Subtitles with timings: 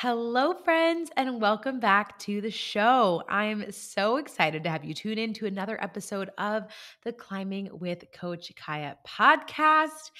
[0.00, 3.20] Hello, friends, and welcome back to the show.
[3.28, 6.66] I'm so excited to have you tune in to another episode of
[7.02, 10.12] the Climbing with Coach Kiah podcast.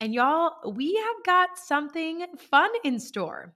[0.00, 3.52] And y'all, we have got something fun in store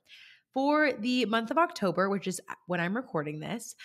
[0.53, 3.77] for the month of October, which is when I'm recording this.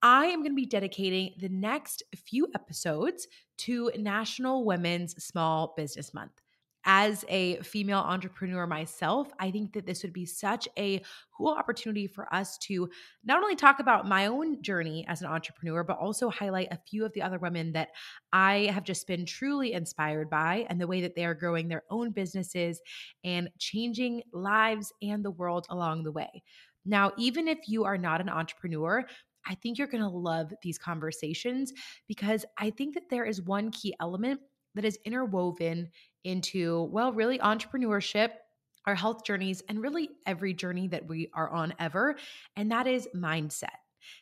[0.00, 3.28] I am going to be dedicating the next few episodes
[3.58, 6.41] to National Women's Small Business Month
[6.84, 11.00] as a female entrepreneur myself, I think that this would be such a
[11.36, 12.88] cool opportunity for us to
[13.24, 17.04] not only talk about my own journey as an entrepreneur, but also highlight a few
[17.04, 17.90] of the other women that
[18.32, 21.84] I have just been truly inspired by and the way that they are growing their
[21.90, 22.80] own businesses
[23.22, 26.42] and changing lives and the world along the way.
[26.84, 29.04] Now, even if you are not an entrepreneur,
[29.46, 31.72] I think you're going to love these conversations
[32.08, 34.40] because I think that there is one key element
[34.74, 35.90] that is interwoven
[36.24, 38.30] into, well, really entrepreneurship,
[38.86, 42.16] our health journeys, and really every journey that we are on ever.
[42.56, 43.68] And that is mindset.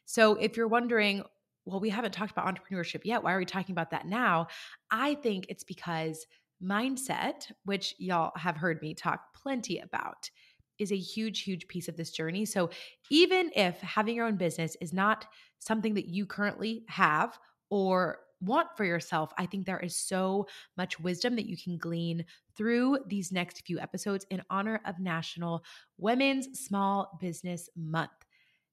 [0.05, 1.23] So if you're wondering,
[1.65, 3.23] well, we haven't talked about entrepreneurship yet.
[3.23, 4.48] Why are we talking about that now?
[4.91, 6.27] I think it's because
[6.62, 10.31] mindset, which y'all have heard me talk plenty about,
[10.79, 12.45] is a huge, huge piece of this journey.
[12.45, 12.70] So
[13.11, 15.27] even if having your own business is not
[15.59, 17.39] something that you currently have
[17.70, 20.46] or want for yourself, I think there is so
[20.77, 22.24] much wisdom that you can glean
[22.56, 25.64] through these next few episodes in honor of National
[25.98, 28.11] Women's Small Business Month.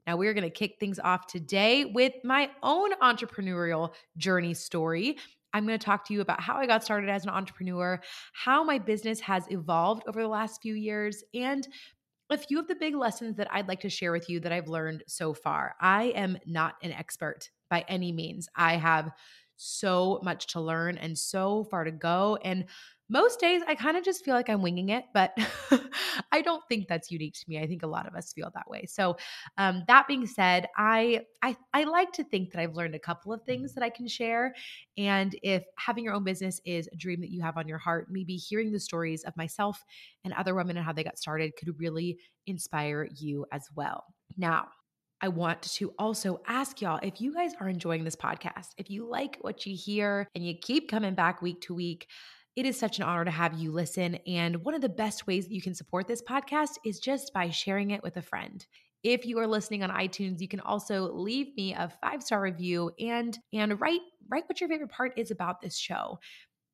[0.06, 5.18] Now, we're going to kick things off today with my own entrepreneurial journey story.
[5.54, 8.00] I'm going to talk to you about how I got started as an entrepreneur,
[8.34, 11.68] how my business has evolved over the last few years, and
[12.30, 14.68] a few of the big lessons that I'd like to share with you that I've
[14.68, 15.76] learned so far.
[15.80, 18.48] I am not an expert by any means.
[18.56, 19.12] I have
[19.58, 22.38] so much to learn and so far to go.
[22.44, 22.66] And
[23.10, 25.34] most days I kind of just feel like I'm winging it, but
[26.32, 27.58] I don't think that's unique to me.
[27.60, 28.86] I think a lot of us feel that way.
[28.86, 29.16] So,
[29.58, 33.32] um, that being said, I, I I like to think that I've learned a couple
[33.32, 34.54] of things that I can share.
[34.98, 38.08] And if having your own business is a dream that you have on your heart,
[38.12, 39.84] maybe hearing the stories of myself
[40.24, 44.04] and other women and how they got started could really inspire you as well.
[44.36, 44.68] Now,
[45.22, 49.10] I want to also ask y'all if you guys are enjoying this podcast, if you
[49.10, 52.08] like what you hear and you keep coming back week to week,
[52.56, 54.16] it is such an honor to have you listen.
[54.28, 57.50] And one of the best ways that you can support this podcast is just by
[57.50, 58.66] sharing it with a friend.
[59.04, 63.38] If you are listening on iTunes, you can also leave me a five-star review and
[63.54, 66.20] and write write what your favorite part is about this show.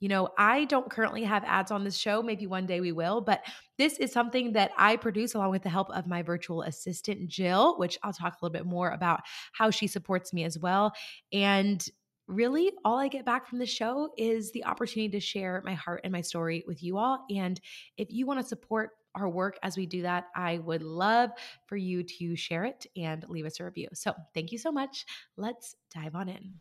[0.04, 2.22] You know, I don't currently have ads on this show.
[2.22, 3.42] Maybe one day we will, but
[3.78, 7.78] this is something that I produce along with the help of my virtual assistant, Jill,
[7.78, 9.22] which I'll talk a little bit more about
[9.54, 10.92] how she supports me as well.
[11.32, 11.82] And
[12.28, 16.02] really, all I get back from the show is the opportunity to share my heart
[16.04, 17.24] and my story with you all.
[17.34, 17.58] And
[17.96, 21.30] if you want to support our work as we do that, I would love
[21.66, 23.88] for you to share it and leave us a review.
[23.94, 25.06] So, thank you so much.
[25.38, 26.56] Let's dive on in.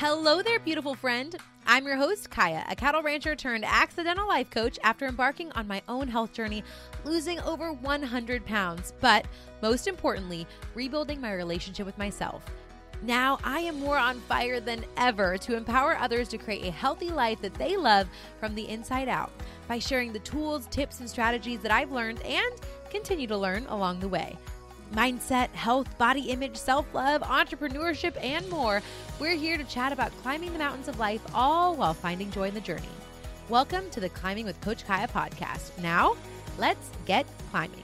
[0.00, 1.34] Hello there, beautiful friend.
[1.66, 5.82] I'm your host, Kiah, a cattle rancher turned accidental life coach after embarking on my
[5.88, 6.62] own health journey,
[7.04, 9.26] losing over 100 pounds, but
[9.60, 12.44] most importantly, rebuilding my relationship with myself.
[13.02, 17.10] Now I am more on fire than ever to empower others to create a healthy
[17.10, 18.06] life that they love
[18.38, 19.32] from the inside out
[19.66, 22.54] by sharing the tools, tips, and strategies that I've learned and
[22.88, 24.38] continue to learn along the way
[24.92, 28.82] mindset, health, body image, self love, entrepreneurship, and more.
[29.20, 32.54] We're here to chat about climbing the mountains of life, all while finding joy in
[32.54, 32.88] the journey.
[33.48, 35.76] Welcome to the Climbing with Coach Kiah podcast.
[35.82, 36.16] Now,
[36.58, 37.82] let's get climbing.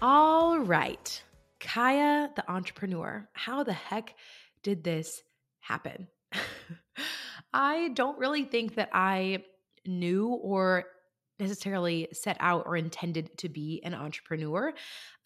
[0.00, 1.22] All right,
[1.60, 3.28] Kiah, the entrepreneur.
[3.32, 4.14] How the heck
[4.62, 5.22] did this
[5.60, 6.08] happen?
[7.54, 9.44] I don't really think that I
[9.86, 10.84] knew or
[11.42, 14.72] necessarily set out or intended to be an entrepreneur.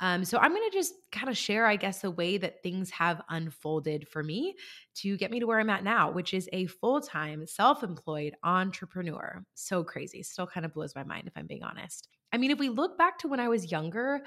[0.00, 2.90] Um, so I'm going to just kind of share, I guess, the way that things
[2.90, 4.56] have unfolded for me
[4.96, 8.34] to get me to where I'm at now, which is a full time, self employed
[8.42, 9.44] entrepreneur.
[9.54, 10.22] So crazy.
[10.22, 12.08] Still kind of blows my mind, if I'm being honest.
[12.32, 14.22] I mean, if we look back to when I was younger,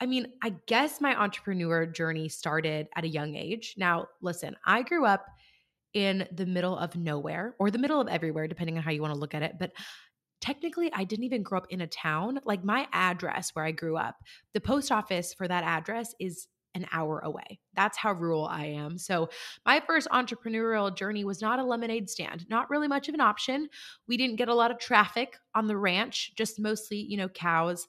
[0.00, 3.74] I mean, I guess my entrepreneur journey started at a young age.
[3.78, 5.26] Now, listen, I grew up
[5.94, 9.14] in the middle of nowhere or the middle of everywhere, depending on how you want
[9.14, 9.54] to look at it.
[9.58, 9.70] But
[10.40, 12.40] technically I didn't even grow up in a town.
[12.44, 14.16] Like my address where I grew up,
[14.52, 17.60] the post office for that address is an hour away.
[17.74, 18.98] That's how rural I am.
[18.98, 19.28] So,
[19.64, 23.68] my first entrepreneurial journey was not a lemonade stand, not really much of an option.
[24.08, 27.86] We didn't get a lot of traffic on the ranch, just mostly, you know, cows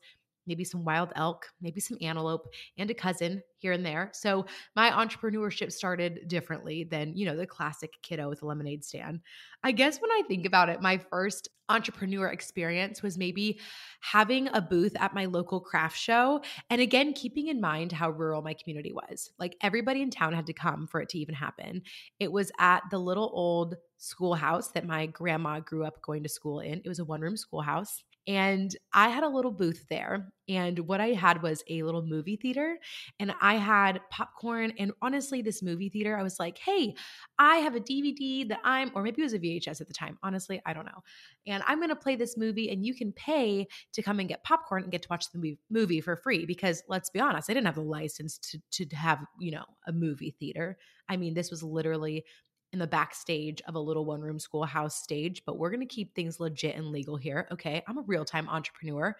[0.47, 2.47] maybe some wild elk, maybe some antelope,
[2.77, 4.11] and a cousin here and there.
[4.13, 4.45] So
[4.75, 9.21] my entrepreneurship started differently than, you know, the classic kiddo with a lemonade stand.
[9.63, 10.47] I guess when I think mm-hmm.
[10.47, 13.59] about it, my first entrepreneur experience was maybe
[14.01, 16.41] having a booth at my local craft show.
[16.69, 19.31] And again, keeping in mind how rural my community was.
[19.39, 21.81] Like everybody in town had to come for it to even happen.
[22.19, 26.59] It was at the little old schoolhouse that my grandma grew up going to school
[26.59, 26.83] in.
[26.85, 28.03] It was a one room schoolhouse.
[28.27, 30.31] And I had a little booth there.
[30.47, 32.77] And what I had was a little movie theater.
[33.19, 34.73] And I had popcorn.
[34.77, 36.95] And honestly, this movie theater, I was like, hey,
[37.39, 40.17] I have a DVD that I'm, or maybe it was a VHS at the time.
[40.23, 41.03] Honestly, I don't know.
[41.47, 44.43] And I'm going to play this movie, and you can pay to come and get
[44.43, 46.45] popcorn and get to watch the movie for free.
[46.45, 49.91] Because let's be honest, I didn't have the license to, to have, you know, a
[49.91, 50.77] movie theater.
[51.09, 52.25] I mean, this was literally
[52.73, 56.13] in the backstage of a little one room schoolhouse stage, but we're going to keep
[56.13, 57.47] things legit and legal here.
[57.51, 57.81] Okay.
[57.87, 59.15] I'm a real time entrepreneur.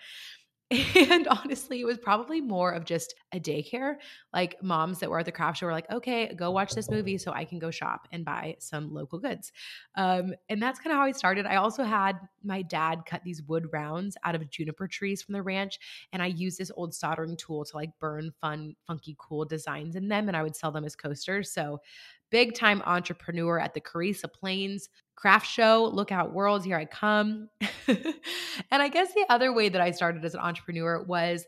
[0.95, 3.95] And honestly, it was probably more of just a daycare.
[4.33, 7.17] Like moms that were at the craft show were like, okay, go watch this movie
[7.17, 9.51] so I can go shop and buy some local goods.
[9.95, 11.45] Um, and that's kind of how I started.
[11.45, 15.43] I also had my dad cut these wood rounds out of juniper trees from the
[15.43, 15.77] ranch.
[16.11, 20.07] And I used this old soldering tool to like burn fun, funky, cool designs in
[20.07, 20.27] them.
[20.27, 21.51] And I would sell them as coasters.
[21.51, 21.79] So
[22.35, 25.89] big time entrepreneur at the Carrisa Plains craft show.
[25.93, 27.47] Lookout world, here I come.
[27.87, 31.45] and I guess the other way that I started as an entrepreneur was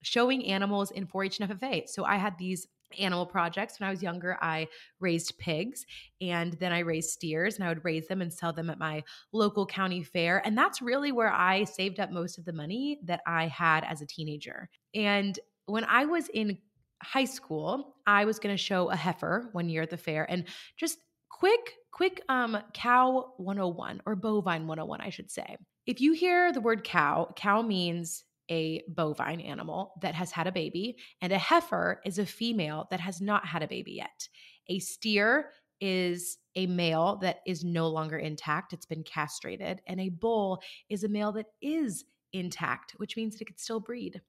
[0.00, 1.86] showing animals in 4 H and FFA.
[1.90, 4.38] So I had these animal projects when I was younger.
[4.40, 4.66] I
[4.98, 5.84] raised pigs
[6.22, 9.04] and then I raised steers and I would raise them and sell them at my
[9.32, 10.40] local county fair.
[10.46, 14.00] And that's really where I saved up most of the money that I had as
[14.00, 14.70] a teenager.
[14.94, 16.56] And when I was in
[17.02, 20.44] high school, I was going to show a heifer one year at the fair and
[20.76, 20.98] just
[21.30, 25.56] quick quick um cow 101 or bovine 101 I should say.
[25.86, 30.52] If you hear the word cow, cow means a bovine animal that has had a
[30.52, 34.28] baby and a heifer is a female that has not had a baby yet.
[34.68, 40.10] A steer is a male that is no longer intact, it's been castrated, and a
[40.10, 44.20] bull is a male that is intact, which means that it could still breed.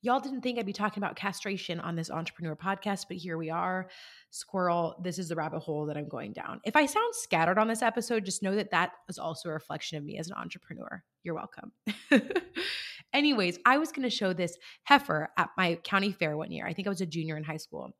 [0.00, 3.50] Y'all didn't think I'd be talking about castration on this entrepreneur podcast, but here we
[3.50, 3.88] are.
[4.30, 6.60] Squirrel, this is the rabbit hole that I'm going down.
[6.64, 9.98] If I sound scattered on this episode, just know that that is also a reflection
[9.98, 11.02] of me as an entrepreneur.
[11.22, 11.72] You're welcome.
[13.12, 16.66] Anyways, I was going to show this heifer at my county fair one year.
[16.66, 17.92] I think I was a junior in high school.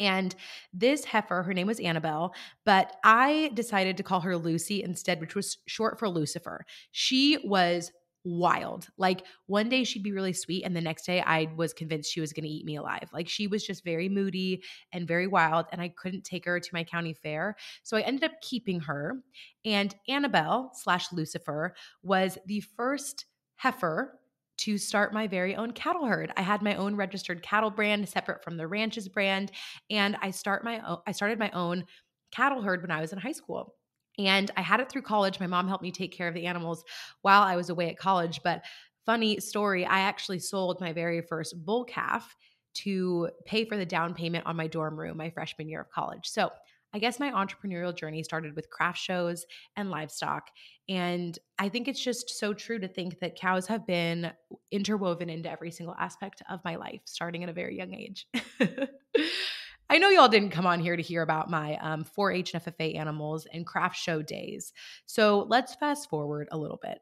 [0.00, 0.34] And
[0.72, 2.34] this heifer, her name was Annabelle,
[2.64, 6.64] but I decided to call her Lucy instead, which was short for Lucifer.
[6.92, 7.92] She was
[8.24, 8.88] wild.
[8.96, 12.20] Like one day she'd be really sweet, and the next day I was convinced she
[12.20, 13.08] was going to eat me alive.
[13.12, 16.70] Like she was just very moody and very wild, and I couldn't take her to
[16.72, 17.56] my county fair.
[17.82, 19.16] So I ended up keeping her.
[19.64, 23.26] And Annabelle slash Lucifer was the first
[23.56, 24.18] heifer
[24.58, 26.32] to start my very own cattle herd.
[26.36, 29.50] I had my own registered cattle brand separate from the ranch's brand,
[29.90, 31.84] and I start my own, I started my own
[32.30, 33.74] cattle herd when I was in high school.
[34.18, 35.40] And I had it through college.
[35.40, 36.84] My mom helped me take care of the animals
[37.22, 38.40] while I was away at college.
[38.44, 38.62] But
[39.06, 42.36] funny story, I actually sold my very first bull calf
[42.74, 46.26] to pay for the down payment on my dorm room my freshman year of college.
[46.26, 46.50] So
[46.94, 50.48] I guess my entrepreneurial journey started with craft shows and livestock.
[50.88, 54.30] And I think it's just so true to think that cows have been
[54.70, 58.26] interwoven into every single aspect of my life, starting at a very young age.
[59.92, 62.96] I know y'all didn't come on here to hear about my um, 4-H and FFA
[62.96, 64.72] animals and craft show days.
[65.04, 66.96] So let's fast forward a little bit.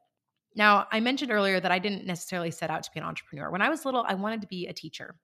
[0.55, 3.49] Now, I mentioned earlier that I didn't necessarily set out to be an entrepreneur.
[3.49, 5.15] When I was little, I wanted to be a teacher.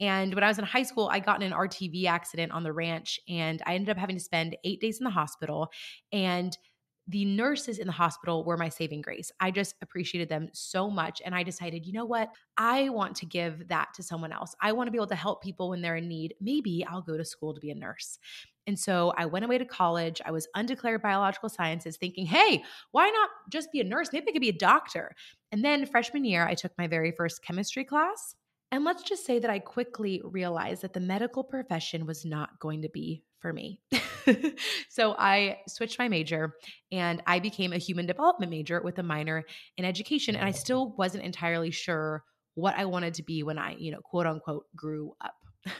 [0.00, 2.72] And when I was in high school, I got in an RTV accident on the
[2.72, 5.70] ranch and I ended up having to spend eight days in the hospital.
[6.12, 6.58] And
[7.06, 9.30] the nurses in the hospital were my saving grace.
[9.38, 11.20] I just appreciated them so much.
[11.24, 12.30] And I decided, you know what?
[12.56, 14.54] I want to give that to someone else.
[14.60, 16.34] I want to be able to help people when they're in need.
[16.40, 18.18] Maybe I'll go to school to be a nurse.
[18.66, 20.22] And so I went away to college.
[20.24, 24.08] I was undeclared biological sciences, thinking, hey, why not just be a nurse?
[24.12, 25.14] Maybe I could be a doctor.
[25.52, 28.34] And then freshman year, I took my very first chemistry class.
[28.74, 32.82] And let's just say that I quickly realized that the medical profession was not going
[32.82, 33.80] to be for me.
[34.88, 36.56] so I switched my major
[36.90, 39.44] and I became a human development major with a minor
[39.76, 40.34] in education.
[40.34, 42.24] And I still wasn't entirely sure
[42.56, 45.36] what I wanted to be when I, you know, quote unquote, grew up.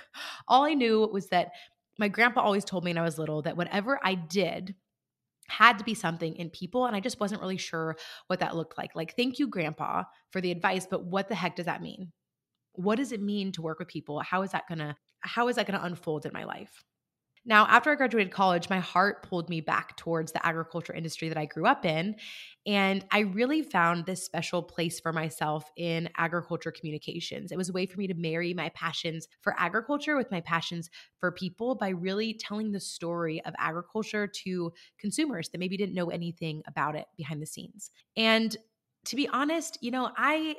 [0.46, 1.50] All I knew was that
[1.98, 4.76] my grandpa always told me when I was little that whatever I did,
[5.48, 7.96] had to be something in people and i just wasn't really sure
[8.28, 11.54] what that looked like like thank you grandpa for the advice but what the heck
[11.54, 12.10] does that mean
[12.74, 15.66] what does it mean to work with people how is that to how is that
[15.66, 16.84] to unfold in my life
[17.46, 21.36] Now, after I graduated college, my heart pulled me back towards the agriculture industry that
[21.36, 22.16] I grew up in.
[22.66, 27.52] And I really found this special place for myself in agriculture communications.
[27.52, 30.88] It was a way for me to marry my passions for agriculture with my passions
[31.20, 36.08] for people by really telling the story of agriculture to consumers that maybe didn't know
[36.08, 37.90] anything about it behind the scenes.
[38.16, 38.56] And
[39.04, 40.56] to be honest, you know, I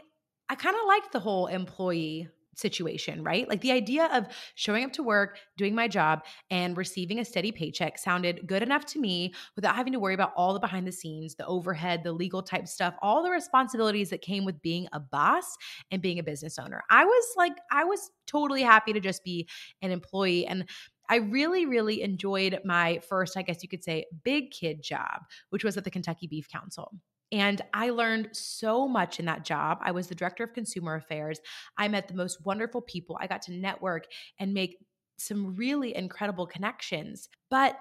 [0.49, 3.47] I kind of liked the whole employee situation, right?
[3.47, 7.51] Like the idea of showing up to work, doing my job, and receiving a steady
[7.51, 10.91] paycheck sounded good enough to me without having to worry about all the behind the
[10.91, 14.99] scenes, the overhead, the legal type stuff, all the responsibilities that came with being a
[14.99, 15.55] boss
[15.91, 16.81] and being a business owner.
[16.89, 19.47] I was like, I was totally happy to just be
[19.81, 20.45] an employee.
[20.47, 20.69] And
[21.09, 25.63] I really, really enjoyed my first, I guess you could say, big kid job, which
[25.63, 26.91] was at the Kentucky Beef Council.
[27.31, 29.79] And I learned so much in that job.
[29.81, 31.39] I was the director of consumer affairs.
[31.77, 33.17] I met the most wonderful people.
[33.19, 34.05] I got to network
[34.39, 34.77] and make
[35.17, 37.29] some really incredible connections.
[37.49, 37.79] But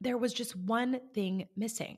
[0.00, 1.96] there was just one thing missing.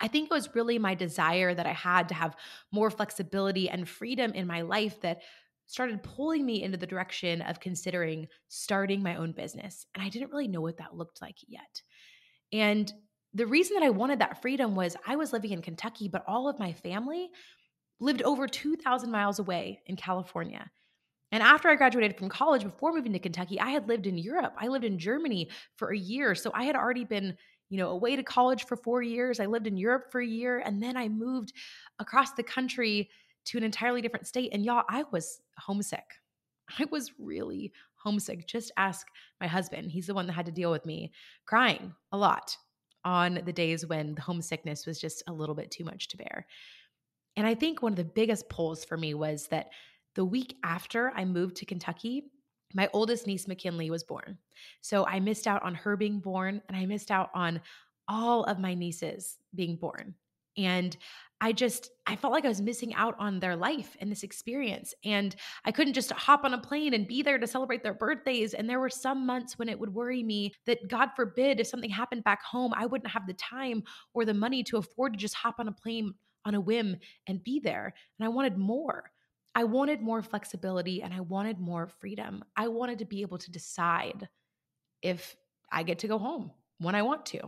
[0.00, 2.36] I think it was really my desire that I had to have
[2.72, 5.22] more flexibility and freedom in my life that
[5.66, 9.86] started pulling me into the direction of considering starting my own business.
[9.94, 11.82] And I didn't really know what that looked like yet.
[12.52, 12.92] And
[13.34, 16.48] the reason that I wanted that freedom was I was living in Kentucky, but all
[16.48, 17.30] of my family
[18.00, 20.70] lived over 2,000 miles away in California.
[21.30, 24.54] And after I graduated from college, before moving to Kentucky, I had lived in Europe.
[24.58, 26.34] I lived in Germany for a year.
[26.34, 27.36] So I had already been,
[27.70, 29.40] you know, away to college for four years.
[29.40, 30.58] I lived in Europe for a year.
[30.58, 31.54] And then I moved
[31.98, 33.08] across the country
[33.46, 34.50] to an entirely different state.
[34.52, 36.04] And y'all, I was homesick.
[36.78, 38.46] I was really homesick.
[38.46, 39.06] Just ask
[39.40, 39.90] my husband.
[39.90, 41.12] He's the one that had to deal with me
[41.46, 42.56] crying a lot
[43.04, 46.46] on the days when the homesickness was just a little bit too much to bear.
[47.36, 49.70] And I think one of the biggest pulls for me was that
[50.14, 52.24] the week after I moved to Kentucky,
[52.74, 54.38] my oldest niece, McKinley, was born.
[54.80, 57.60] So I missed out on her being born and I missed out on
[58.08, 60.14] all of my nieces being born.
[60.56, 60.96] And
[61.42, 64.94] I just I felt like I was missing out on their life and this experience
[65.04, 65.34] and
[65.64, 68.70] I couldn't just hop on a plane and be there to celebrate their birthdays and
[68.70, 72.22] there were some months when it would worry me that god forbid if something happened
[72.22, 73.82] back home I wouldn't have the time
[74.14, 76.96] or the money to afford to just hop on a plane on a whim
[77.26, 79.10] and be there and I wanted more.
[79.54, 82.44] I wanted more flexibility and I wanted more freedom.
[82.56, 84.28] I wanted to be able to decide
[85.02, 85.36] if
[85.70, 87.40] I get to go home when I want to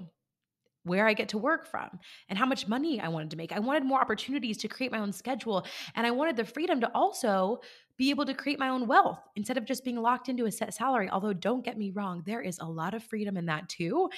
[0.84, 1.98] where I get to work from
[2.28, 3.52] and how much money I wanted to make.
[3.52, 5.66] I wanted more opportunities to create my own schedule.
[5.94, 7.60] And I wanted the freedom to also
[7.96, 10.74] be able to create my own wealth instead of just being locked into a set
[10.74, 11.08] salary.
[11.10, 14.10] Although, don't get me wrong, there is a lot of freedom in that too,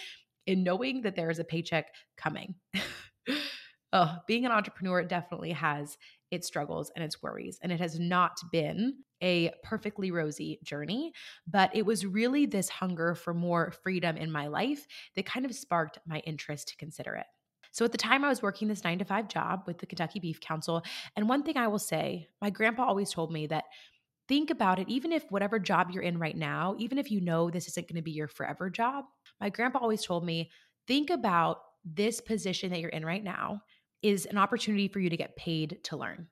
[0.46, 2.54] in knowing that there is a paycheck coming.
[3.92, 5.96] oh, being an entrepreneur definitely has
[6.30, 7.58] its struggles and its worries.
[7.62, 11.12] And it has not been a perfectly rosy journey,
[11.46, 15.54] but it was really this hunger for more freedom in my life that kind of
[15.54, 17.26] sparked my interest to consider it.
[17.72, 20.18] So at the time, I was working this nine to five job with the Kentucky
[20.18, 20.82] Beef Council.
[21.14, 23.64] And one thing I will say, my grandpa always told me that
[24.28, 27.50] think about it, even if whatever job you're in right now, even if you know
[27.50, 29.04] this isn't going to be your forever job,
[29.40, 30.50] my grandpa always told me,
[30.88, 33.60] think about this position that you're in right now
[34.06, 36.28] is an opportunity for you to get paid to learn.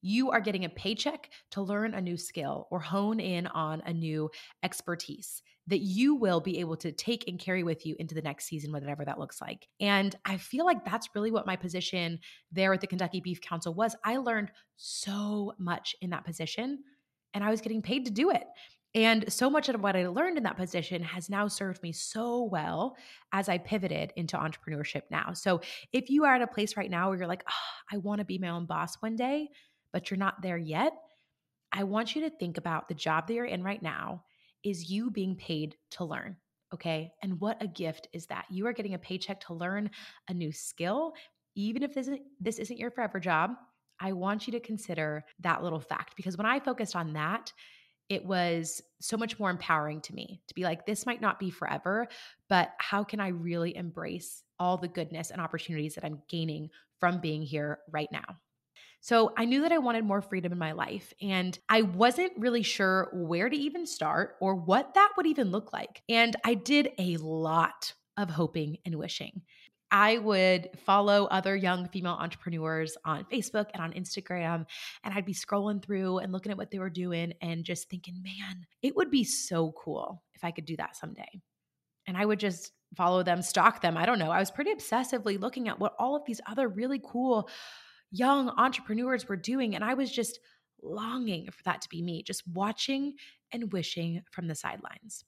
[0.00, 3.92] You are getting a paycheck to learn a new skill or hone in on a
[3.92, 4.30] new
[4.62, 8.46] expertise that you will be able to take and carry with you into the next
[8.46, 9.68] season, whatever that looks like.
[9.78, 12.20] And I feel like that's really what my position
[12.50, 13.94] there at the Kentucky Beef Council was.
[14.04, 16.78] I learned so much in that position,
[17.34, 18.44] and I was getting paid to do it.
[18.94, 22.44] And so much of what I learned in that position has now served me so
[22.44, 22.96] well
[23.32, 25.34] as I pivoted into entrepreneurship now.
[25.34, 25.60] So
[25.92, 28.24] if you are at a place right now where you're like, oh, I want to
[28.24, 29.48] be my own boss one day,
[29.92, 30.94] but you're not there yet,
[31.70, 34.24] I want you to think about the job that you're in right now
[34.64, 36.36] is you being paid to learn.
[36.72, 37.12] Okay.
[37.22, 38.46] And what a gift is that?
[38.50, 39.90] You are getting a paycheck to learn
[40.28, 41.14] a new skill.
[41.54, 43.52] Even if this this isn't your forever job,
[44.00, 47.52] I want you to consider that little fact because when I focused on that,
[48.08, 51.50] it was so much more empowering to me to be like, this might not be
[51.50, 52.08] forever,
[52.48, 57.20] but how can I really embrace all the goodness and opportunities that I'm gaining from
[57.20, 58.24] being here right now?
[59.00, 62.62] So I knew that I wanted more freedom in my life, and I wasn't really
[62.62, 66.02] sure where to even start or what that would even look like.
[66.08, 69.42] And I did a lot of hoping and wishing.
[69.90, 74.66] I would follow other young female entrepreneurs on Facebook and on Instagram,
[75.02, 78.22] and I'd be scrolling through and looking at what they were doing and just thinking,
[78.22, 81.40] man, it would be so cool if I could do that someday.
[82.06, 83.96] And I would just follow them, stalk them.
[83.96, 84.30] I don't know.
[84.30, 87.48] I was pretty obsessively looking at what all of these other really cool
[88.10, 89.74] young entrepreneurs were doing.
[89.74, 90.38] And I was just
[90.82, 93.14] longing for that to be me, just watching
[93.52, 95.24] and wishing from the sidelines.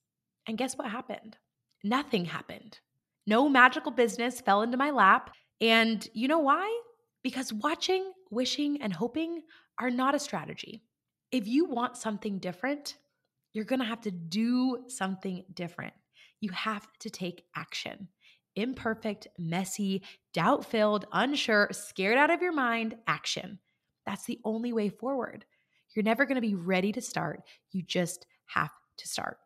[0.47, 1.37] And guess what happened?
[1.85, 2.81] nothing happened.
[3.27, 5.31] No magical business fell into my lap.
[5.61, 6.81] And you know why?
[7.23, 9.43] Because watching, wishing, and hoping
[9.79, 10.83] are not a strategy.
[11.31, 12.97] If you want something different,
[13.53, 15.93] you're gonna have to do something different.
[16.41, 18.09] You have to take action.
[18.57, 23.59] Imperfect, messy, doubt filled, unsure, scared out of your mind action.
[24.07, 25.45] That's the only way forward.
[25.95, 27.43] You're never gonna be ready to start.
[27.73, 29.39] You just have to start.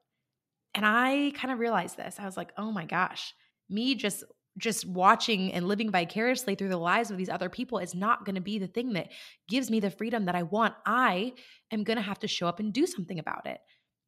[0.74, 2.16] And I kind of realized this.
[2.18, 3.34] I was like, oh my gosh,
[3.68, 4.24] me just
[4.56, 8.36] just watching and living vicariously through the lives of these other people is not going
[8.36, 9.10] to be the thing that
[9.48, 10.74] gives me the freedom that I want.
[10.86, 11.32] I
[11.72, 13.58] am going to have to show up and do something about it,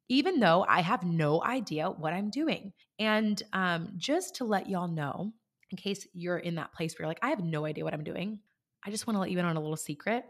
[0.07, 2.71] even though I have no idea what I'm doing.
[2.97, 5.33] And um, just to let y'all know,
[5.69, 8.05] in case you're in that place where you're like, I have no idea what I'm
[8.05, 8.39] doing,
[8.85, 10.23] I just want to let you in on a little secret.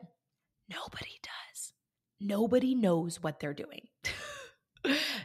[0.67, 1.73] Nobody does.
[2.19, 3.87] Nobody knows what they're doing.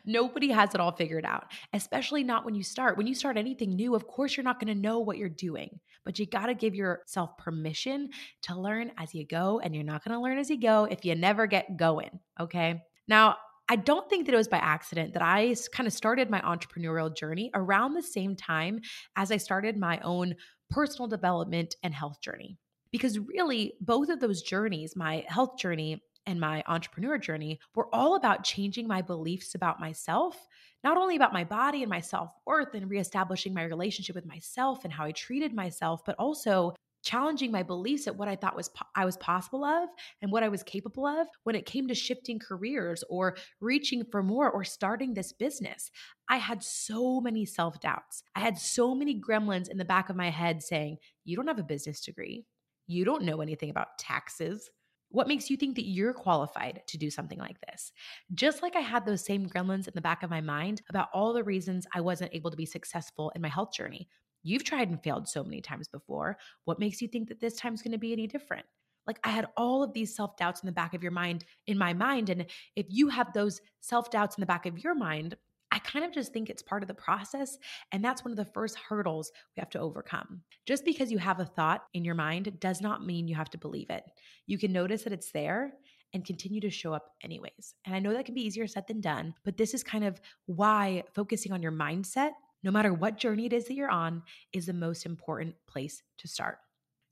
[0.04, 2.96] Nobody has it all figured out, especially not when you start.
[2.96, 5.80] When you start anything new, of course, you're not going to know what you're doing,
[6.04, 8.10] but you got to give yourself permission
[8.42, 9.60] to learn as you go.
[9.62, 12.20] And you're not going to learn as you go if you never get going.
[12.40, 12.82] Okay.
[13.08, 13.36] Now,
[13.68, 17.14] I don't think that it was by accident that I kind of started my entrepreneurial
[17.16, 18.80] journey around the same time
[19.16, 20.34] as I started my own
[20.68, 22.58] personal development and health journey.
[22.90, 28.16] Because really, both of those journeys, my health journey and my entrepreneur journey were all
[28.16, 30.46] about changing my beliefs about myself,
[30.84, 34.84] not only about my body and my self worth and reestablishing my relationship with myself
[34.84, 38.68] and how I treated myself, but also challenging my beliefs at what I thought was
[38.68, 39.88] po- I was possible of
[40.20, 44.22] and what I was capable of when it came to shifting careers or reaching for
[44.22, 45.90] more or starting this business.
[46.28, 48.22] I had so many self-doubts.
[48.36, 51.58] I had so many gremlins in the back of my head saying, "You don't have
[51.58, 52.46] a business degree.
[52.86, 54.70] You don't know anything about taxes.
[55.12, 57.92] What makes you think that you're qualified to do something like this?
[58.34, 61.34] Just like I had those same gremlins in the back of my mind about all
[61.34, 64.08] the reasons I wasn't able to be successful in my health journey.
[64.42, 66.38] You've tried and failed so many times before.
[66.64, 68.64] What makes you think that this time's going to be any different?
[69.06, 71.76] Like I had all of these self doubts in the back of your mind, in
[71.76, 72.30] my mind.
[72.30, 75.36] And if you have those self doubts in the back of your mind,
[75.72, 77.56] I kind of just think it's part of the process.
[77.92, 80.42] And that's one of the first hurdles we have to overcome.
[80.66, 83.58] Just because you have a thought in your mind does not mean you have to
[83.58, 84.04] believe it.
[84.46, 85.72] You can notice that it's there
[86.12, 87.74] and continue to show up anyways.
[87.86, 90.20] And I know that can be easier said than done, but this is kind of
[90.44, 92.32] why focusing on your mindset,
[92.62, 96.28] no matter what journey it is that you're on, is the most important place to
[96.28, 96.58] start.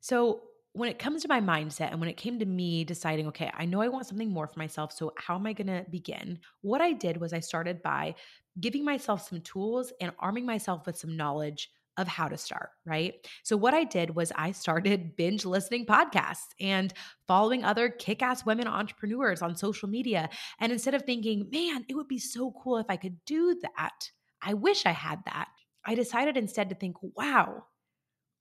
[0.00, 3.50] So, when it comes to my mindset and when it came to me deciding, okay,
[3.54, 4.92] I know I want something more for myself.
[4.92, 6.38] So, how am I going to begin?
[6.60, 8.14] What I did was I started by
[8.60, 13.14] giving myself some tools and arming myself with some knowledge of how to start, right?
[13.42, 16.92] So, what I did was I started binge listening podcasts and
[17.26, 20.30] following other kick ass women entrepreneurs on social media.
[20.60, 24.10] And instead of thinking, man, it would be so cool if I could do that,
[24.40, 25.48] I wish I had that.
[25.84, 27.64] I decided instead to think, wow,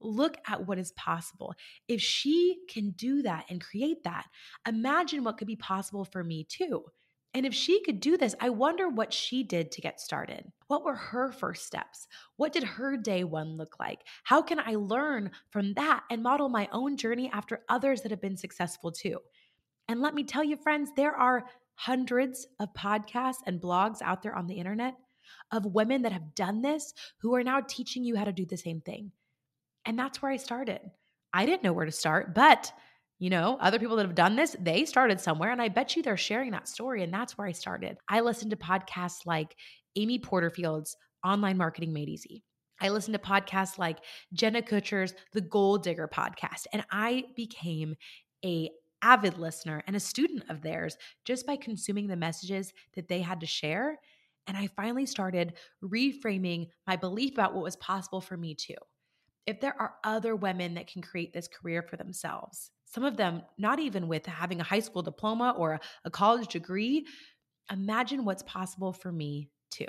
[0.02, 1.54] look at what is possible.
[1.88, 4.26] If she can do that and create that,
[4.68, 6.86] imagine what could be possible for me too.
[7.34, 10.52] And if she could do this, I wonder what she did to get started.
[10.68, 12.08] What were her first steps?
[12.38, 14.00] What did her day one look like?
[14.24, 18.22] How can I learn from that and model my own journey after others that have
[18.22, 19.20] been successful too?
[19.88, 24.36] And let me tell you, friends, there are hundreds of podcasts and blogs out there
[24.36, 24.96] on the internet
[25.52, 28.58] of women that have done this who are now teaching you how to do the
[28.58, 29.12] same thing.
[29.86, 30.82] And that's where I started.
[31.34, 32.72] I didn't know where to start, but
[33.20, 35.52] you know, other people that have done this, they started somewhere.
[35.52, 37.04] And I bet you they're sharing that story.
[37.04, 37.98] And that's where I started.
[38.08, 39.56] I listened to podcasts like
[39.98, 42.44] Amy Porterfield's Online Marketing Made Easy.
[42.82, 43.98] I listened to podcasts like
[44.32, 46.68] Jenna Kutcher's The Goal Digger podcast.
[46.72, 47.96] And I became
[48.46, 48.70] a
[49.02, 53.42] avid listener and a student of theirs just by consuming the messages that they had
[53.42, 54.00] to share.
[54.48, 58.76] And I finally started reframing my belief about what was possible for me too.
[59.50, 63.42] If there are other women that can create this career for themselves, some of them
[63.58, 67.08] not even with having a high school diploma or a, a college degree.
[67.72, 69.88] Imagine what's possible for me too.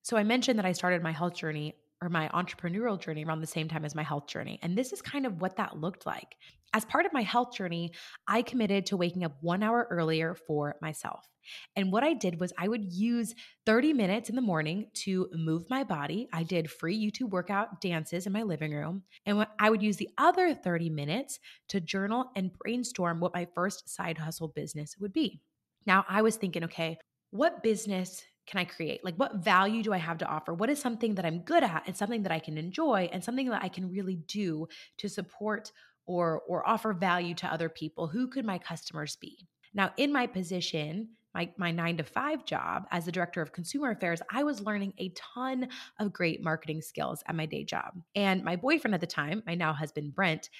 [0.00, 3.46] So I mentioned that I started my health journey or my entrepreneurial journey around the
[3.46, 4.58] same time as my health journey.
[4.62, 6.36] And this is kind of what that looked like.
[6.72, 7.92] As part of my health journey,
[8.28, 11.26] I committed to waking up one hour earlier for myself.
[11.74, 13.34] And what I did was I would use
[13.66, 16.28] 30 minutes in the morning to move my body.
[16.32, 19.02] I did free YouTube workout dances in my living room.
[19.26, 23.88] And I would use the other 30 minutes to journal and brainstorm what my first
[23.88, 25.40] side hustle business would be.
[25.86, 26.98] Now, I was thinking, okay,
[27.30, 29.04] what business can I create?
[29.04, 30.52] Like, what value do I have to offer?
[30.52, 33.48] What is something that I'm good at and something that I can enjoy and something
[33.50, 34.66] that I can really do
[34.98, 35.72] to support
[36.06, 38.08] or, or offer value to other people?
[38.08, 39.46] Who could my customers be?
[39.72, 43.90] Now, in my position my, my nine to five job as the director of consumer
[43.90, 47.92] affairs, I was learning a ton of great marketing skills at my day job.
[48.14, 50.50] And my boyfriend at the time, my now husband, Brent,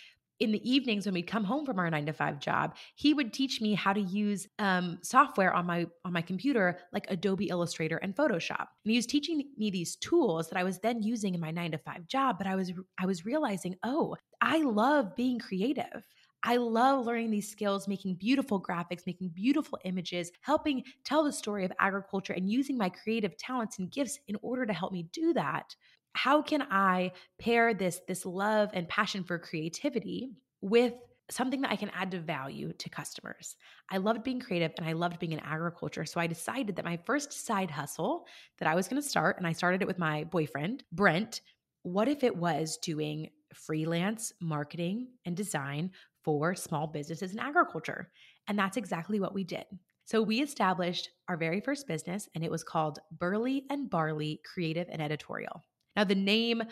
[0.41, 3.33] in the evenings when we'd come home from our nine to five job, he would
[3.33, 7.99] teach me how to use um, software on my on my computer like Adobe Illustrator
[7.99, 8.67] and Photoshop.
[8.85, 11.73] And he was teaching me these tools that I was then using in my nine
[11.73, 12.39] to five job.
[12.39, 16.07] But I was I was realizing, oh, I love being creative.
[16.43, 21.67] I love learning these skills, making beautiful graphics, making beautiful images, helping tell the story
[21.67, 25.35] of agriculture, and using my creative talents and gifts in order to help me do
[25.35, 25.75] that
[26.13, 30.95] how can I pair this this love and passion for creativity with
[31.31, 33.57] something that I can add to value to customers.
[33.91, 36.05] I loved being creative and I loved being in agriculture.
[36.05, 38.27] So I decided that my first side hustle
[38.59, 41.41] that I was going to start, and I started it with my boyfriend, Brent.
[41.83, 45.93] What if it was doing freelance marketing and design
[46.25, 48.11] for small businesses in agriculture?
[48.49, 49.65] And that's exactly what we did.
[50.05, 54.89] So we established our very first business, and it was called Burley and Barley Creative
[54.91, 55.65] and Editorial.
[56.01, 56.63] Now, the name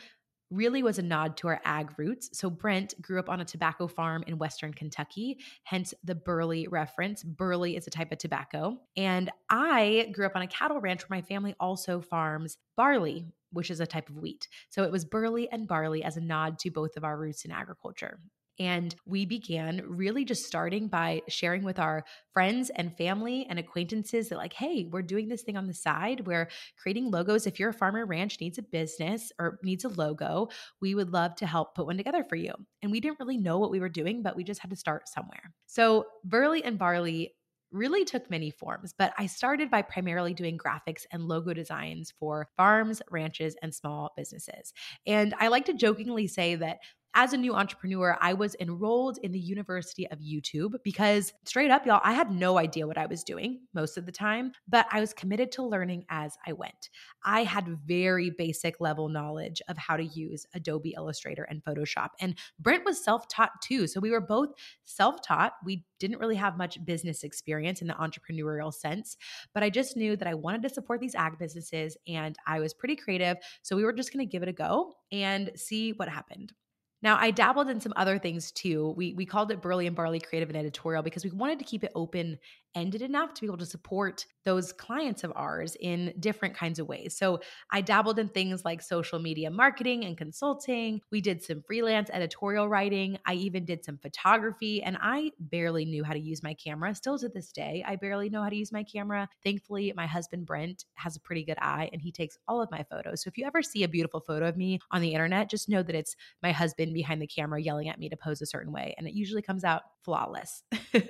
[0.50, 2.30] really was a nod to our ag roots.
[2.32, 7.22] So Brent grew up on a tobacco farm in Western Kentucky, hence the Burley reference.
[7.24, 8.78] Burley is a type of tobacco.
[8.96, 13.70] And I grew up on a cattle ranch where my family also farms barley, which
[13.70, 14.48] is a type of wheat.
[14.70, 17.50] So it was Burley and barley as a nod to both of our roots in
[17.50, 18.18] agriculture.
[18.58, 24.28] And we began really just starting by sharing with our friends and family and acquaintances
[24.28, 26.26] that, like, hey, we're doing this thing on the side.
[26.26, 26.48] We're
[26.80, 27.46] creating logos.
[27.46, 30.48] If your farmer ranch needs a business or needs a logo,
[30.80, 32.52] we would love to help put one together for you.
[32.82, 35.08] And we didn't really know what we were doing, but we just had to start
[35.08, 35.52] somewhere.
[35.66, 37.34] So, Burley and Barley
[37.70, 42.48] really took many forms, but I started by primarily doing graphics and logo designs for
[42.56, 44.72] farms, ranches, and small businesses.
[45.06, 46.78] And I like to jokingly say that
[47.18, 51.84] as a new entrepreneur, I was enrolled in the University of YouTube because straight up,
[51.84, 55.00] y'all, I had no idea what I was doing most of the time, but I
[55.00, 56.90] was committed to learning as I went.
[57.24, 62.10] I had very basic level knowledge of how to use Adobe Illustrator and Photoshop.
[62.20, 63.88] And Brent was self taught too.
[63.88, 64.50] So we were both
[64.84, 65.54] self taught.
[65.64, 69.16] We didn't really have much business experience in the entrepreneurial sense,
[69.52, 72.74] but I just knew that I wanted to support these ag businesses and I was
[72.74, 73.38] pretty creative.
[73.62, 76.52] So we were just going to give it a go and see what happened.
[77.00, 78.94] Now, I dabbled in some other things too.
[78.96, 81.84] We we called it Burley and Barley Creative and Editorial because we wanted to keep
[81.84, 82.38] it open
[82.74, 86.88] ended enough to be able to support those clients of ours in different kinds of
[86.88, 87.16] ways.
[87.16, 91.00] So I dabbled in things like social media marketing and consulting.
[91.10, 93.18] We did some freelance editorial writing.
[93.26, 96.94] I even did some photography, and I barely knew how to use my camera.
[96.94, 99.28] Still to this day, I barely know how to use my camera.
[99.44, 102.84] Thankfully, my husband Brent has a pretty good eye and he takes all of my
[102.90, 103.22] photos.
[103.22, 105.82] So if you ever see a beautiful photo of me on the internet, just know
[105.82, 108.94] that it's my husband behind the camera yelling at me to pose a certain way.
[108.96, 110.62] And it usually comes out flawless.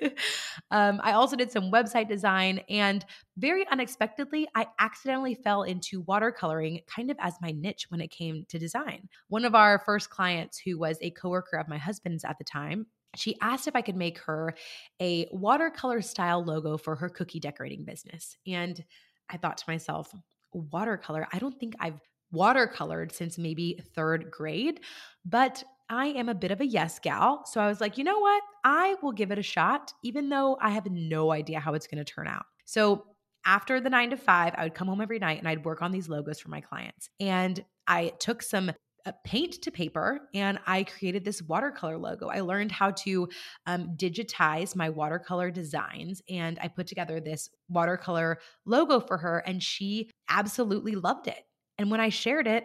[0.70, 3.04] um, I also did some website design, and
[3.36, 8.44] very unexpectedly, I accidentally fell into watercoloring kind of as my niche when it came
[8.48, 9.08] to design.
[9.28, 12.86] One of our first clients, who was a coworker of my husband's at the time,
[13.16, 14.54] she asked if I could make her
[15.00, 18.36] a watercolor style logo for her cookie decorating business.
[18.46, 18.82] And
[19.30, 20.12] I thought to myself,
[20.52, 22.00] watercolor, I don't think I've
[22.34, 24.80] watercolored since maybe third grade,
[25.24, 27.44] but I am a bit of a yes gal.
[27.46, 28.42] So I was like, you know what?
[28.64, 32.04] I will give it a shot, even though I have no idea how it's going
[32.04, 32.44] to turn out.
[32.64, 33.04] So
[33.46, 35.90] after the nine to five, I would come home every night and I'd work on
[35.90, 37.08] these logos for my clients.
[37.18, 38.70] And I took some
[39.06, 42.28] uh, paint to paper and I created this watercolor logo.
[42.28, 43.28] I learned how to
[43.66, 49.62] um, digitize my watercolor designs and I put together this watercolor logo for her, and
[49.62, 51.42] she absolutely loved it.
[51.78, 52.64] And when I shared it,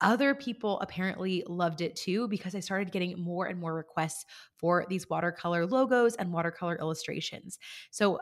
[0.00, 4.24] other people apparently loved it too because I started getting more and more requests
[4.56, 7.58] for these watercolor logos and watercolor illustrations.
[7.90, 8.20] So,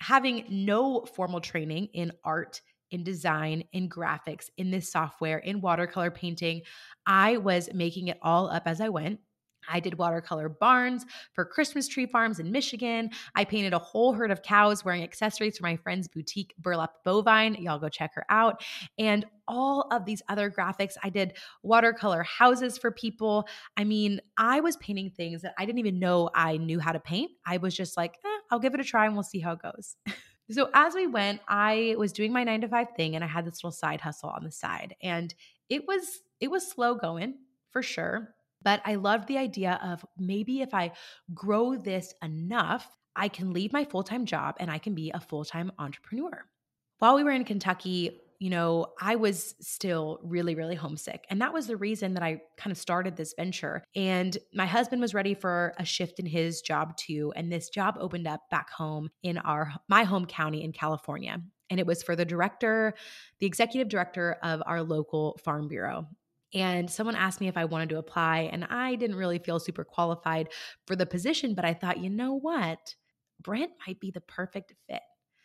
[0.00, 2.60] having no formal training in art,
[2.90, 6.62] in design, in graphics, in this software, in watercolor painting,
[7.06, 9.20] I was making it all up as I went.
[9.68, 13.10] I did watercolor barns for Christmas tree farms in Michigan.
[13.34, 17.54] I painted a whole herd of cows wearing accessories for my friend's boutique Burlap Bovine.
[17.54, 18.62] Y'all go check her out.
[18.98, 20.94] And all of these other graphics.
[21.02, 23.46] I did watercolor houses for people.
[23.76, 27.00] I mean, I was painting things that I didn't even know I knew how to
[27.00, 27.30] paint.
[27.46, 29.60] I was just like, eh, I'll give it a try and we'll see how it
[29.62, 29.96] goes.
[30.50, 33.44] so as we went, I was doing my nine to five thing and I had
[33.44, 34.94] this little side hustle on the side.
[35.02, 35.34] And
[35.68, 37.38] it was it was slow going
[37.70, 38.35] for sure
[38.66, 40.90] but I loved the idea of maybe if I
[41.32, 45.20] grow this enough, I can leave my full time job and I can be a
[45.20, 46.44] full time entrepreneur.
[46.98, 51.26] While we were in Kentucky, you know, I was still really, really homesick.
[51.30, 53.84] And that was the reason that I kind of started this venture.
[53.94, 57.32] And my husband was ready for a shift in his job too.
[57.36, 61.40] And this job opened up back home in our my home county in California.
[61.70, 62.94] And it was for the director,
[63.38, 66.08] the executive director of our local farm bureau.
[66.54, 69.84] And someone asked me if I wanted to apply, and I didn't really feel super
[69.84, 70.48] qualified
[70.86, 72.94] for the position, but I thought, you know what?
[73.42, 75.02] Brent might be the perfect fit.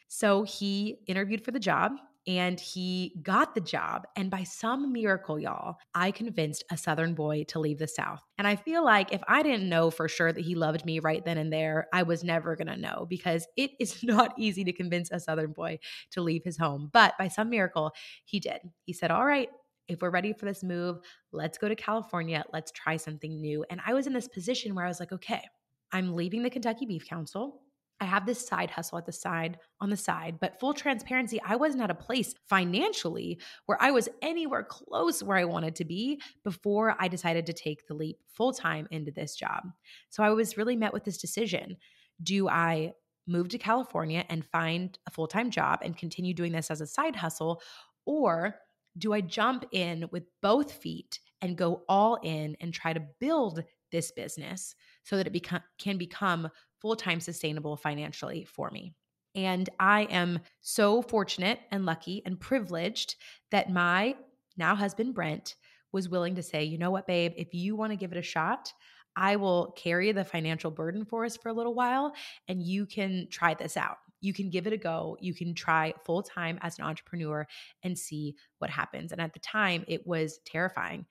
[0.07, 1.93] So he interviewed for the job
[2.27, 4.05] and he got the job.
[4.15, 8.21] And by some miracle, y'all, I convinced a Southern boy to leave the South.
[8.37, 11.23] And I feel like if I didn't know for sure that he loved me right
[11.25, 15.09] then and there, I was never gonna know because it is not easy to convince
[15.11, 15.79] a Southern boy
[16.11, 16.89] to leave his home.
[16.93, 17.91] But by some miracle,
[18.25, 18.59] he did.
[18.83, 19.49] He said, All right,
[19.88, 21.00] if we're ready for this move,
[21.32, 22.44] let's go to California.
[22.54, 23.65] Let's try something new.
[23.70, 25.44] And I was in this position where I was like, okay,
[25.91, 27.62] I'm leaving the Kentucky Beef Council.
[28.02, 31.56] I have this side hustle at the side on the side, but full transparency, I
[31.56, 36.20] wasn't at a place financially where I was anywhere close where I wanted to be
[36.44, 39.65] before I decided to take the leap full time into this job.
[40.10, 41.78] So I was really met with this decision.
[42.24, 42.94] Do I
[43.28, 46.88] move to California and find a full time job and continue doing this as a
[46.88, 47.62] side hustle?
[48.08, 48.56] Or
[48.97, 53.63] do I jump in with both feet and go all in and try to build
[53.91, 56.49] this business so that it become, can become
[56.82, 58.93] full time sustainable financially for me?
[59.34, 63.15] And I am so fortunate and lucky and privileged
[63.51, 64.15] that my
[64.58, 65.56] now husband, Brent,
[65.93, 68.21] was willing to say, you know what, babe, if you want to give it a
[68.21, 68.73] shot,
[69.15, 72.13] I will carry the financial burden for us for a little while
[72.47, 75.17] and you can try this out you can give it a go.
[75.19, 77.45] You can try full time as an entrepreneur
[77.84, 79.12] and see what happens.
[79.12, 81.05] And at the time, it was terrifying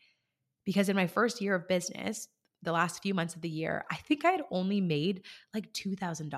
[0.64, 2.28] because in my first year of business,
[2.62, 6.30] the last few months of the year, I think I had only made like $2,000.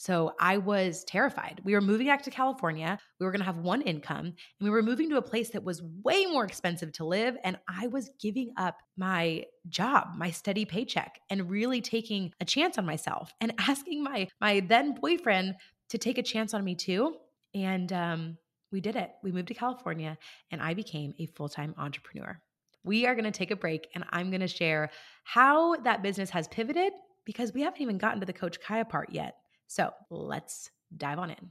[0.00, 1.60] So I was terrified.
[1.62, 2.98] We were moving back to California.
[3.18, 5.62] We were going to have one income and we were moving to a place that
[5.62, 7.36] was way more expensive to live.
[7.44, 12.78] And I was giving up my job, my steady paycheck, and really taking a chance
[12.78, 15.56] on myself and asking my, my then boyfriend
[15.90, 17.16] to take a chance on me too.
[17.54, 18.38] And um,
[18.72, 19.10] we did it.
[19.22, 20.16] We moved to California
[20.50, 22.40] and I became a full time entrepreneur.
[22.84, 24.92] We are going to take a break and I'm going to share
[25.24, 26.94] how that business has pivoted
[27.26, 29.34] because we haven't even gotten to the Coach Kiah part yet.
[29.70, 31.50] So let's dive on in.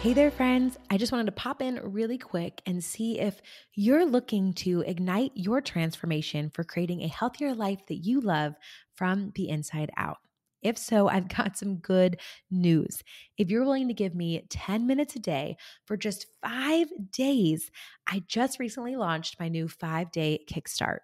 [0.00, 0.76] Hey there, friends.
[0.90, 3.40] I just wanted to pop in really quick and see if
[3.74, 8.54] you're looking to ignite your transformation for creating a healthier life that you love
[8.96, 10.18] from the inside out.
[10.62, 12.18] If so, I've got some good
[12.50, 13.04] news.
[13.36, 17.70] If you're willing to give me 10 minutes a day for just five days,
[18.08, 20.98] I just recently launched my new five day kickstart.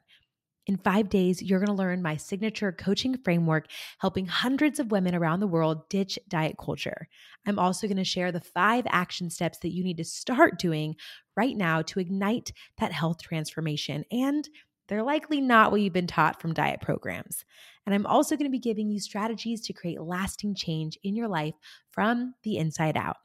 [0.66, 3.66] In five days, you're going to learn my signature coaching framework,
[3.98, 7.07] helping hundreds of women around the world ditch diet culture.
[7.46, 10.96] I'm also going to share the five action steps that you need to start doing
[11.37, 14.05] right now to ignite that health transformation.
[14.11, 14.48] And
[14.88, 17.44] they're likely not what you've been taught from diet programs.
[17.85, 21.29] And I'm also going to be giving you strategies to create lasting change in your
[21.29, 21.55] life
[21.90, 23.16] from the inside out.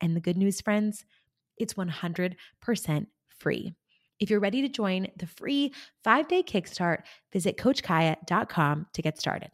[0.00, 1.04] And the good news, friends,
[1.56, 2.36] it's 100%
[3.38, 3.74] free.
[4.20, 5.72] If you're ready to join the free
[6.02, 9.50] five day kickstart, visit CoachKiah.com to get started.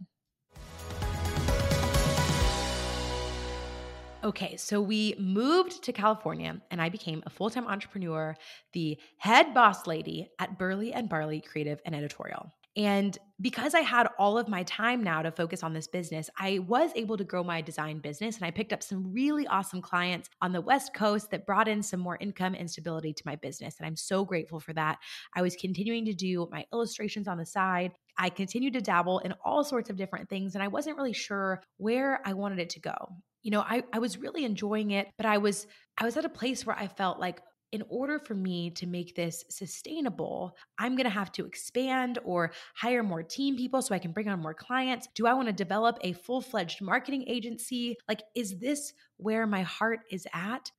[4.23, 8.37] Okay, so we moved to California and I became a full time entrepreneur,
[8.75, 12.53] the head boss lady at Burley and Barley Creative and Editorial.
[12.77, 16.61] And because I had all of my time now to focus on this business, I
[16.61, 20.29] was able to grow my design business and I picked up some really awesome clients
[20.41, 23.77] on the West Coast that brought in some more income and stability to my business.
[23.79, 24.99] And I'm so grateful for that.
[25.35, 27.93] I was continuing to do my illustrations on the side.
[28.19, 31.63] I continued to dabble in all sorts of different things and I wasn't really sure
[31.79, 33.17] where I wanted it to go.
[33.43, 35.67] You know, I, I was really enjoying it, but I was
[35.99, 37.41] I was at a place where I felt like
[37.73, 42.53] in order for me to make this sustainable, I'm going to have to expand or
[42.75, 45.09] hire more team people so I can bring on more clients.
[45.15, 47.97] Do I want to develop a full fledged marketing agency?
[48.09, 50.71] Like, is this where my heart is at?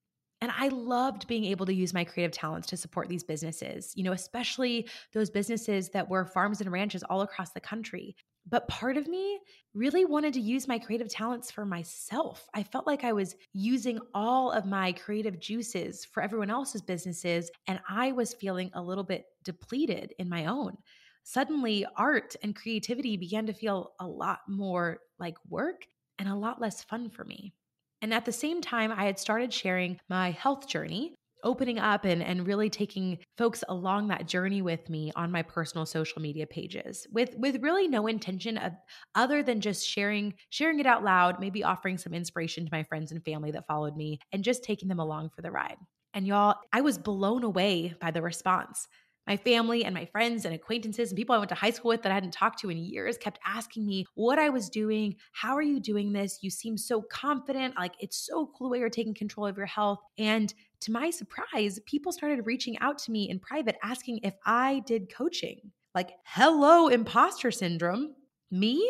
[0.42, 4.04] And I loved being able to use my creative talents to support these businesses, you
[4.04, 8.16] know, especially those businesses that were farms and ranches all across the country.
[8.50, 9.40] But part of me
[9.74, 12.48] really wanted to use my creative talents for myself.
[12.54, 17.52] I felt like I was using all of my creative juices for everyone else's businesses,
[17.68, 20.76] and I was feeling a little bit depleted in my own.
[21.24, 25.86] Suddenly, art and creativity began to feel a lot more like work
[26.18, 27.54] and a lot less fun for me.
[28.02, 32.24] And at the same time, I had started sharing my health journey opening up and,
[32.24, 37.08] and really taking folks along that journey with me on my personal social media pages
[37.12, 38.74] with with really no intention of
[39.16, 43.12] other than just sharing sharing it out loud maybe offering some inspiration to my friends
[43.12, 45.78] and family that followed me and just taking them along for the ride.
[46.14, 48.88] And y'all i was blown away by the response
[49.28, 52.02] my family and my friends and acquaintances and people I went to high school with
[52.04, 55.16] that I hadn't talked to in years kept asking me what I was doing.
[55.32, 56.40] How are you doing this?
[56.42, 57.76] You seem so confident.
[57.78, 60.00] Like, it's so cool the way you're taking control of your health.
[60.18, 64.82] And to my surprise, people started reaching out to me in private asking if I
[64.86, 65.72] did coaching.
[65.94, 68.16] Like, hello, imposter syndrome.
[68.50, 68.90] Me,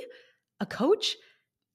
[0.60, 1.16] a coach?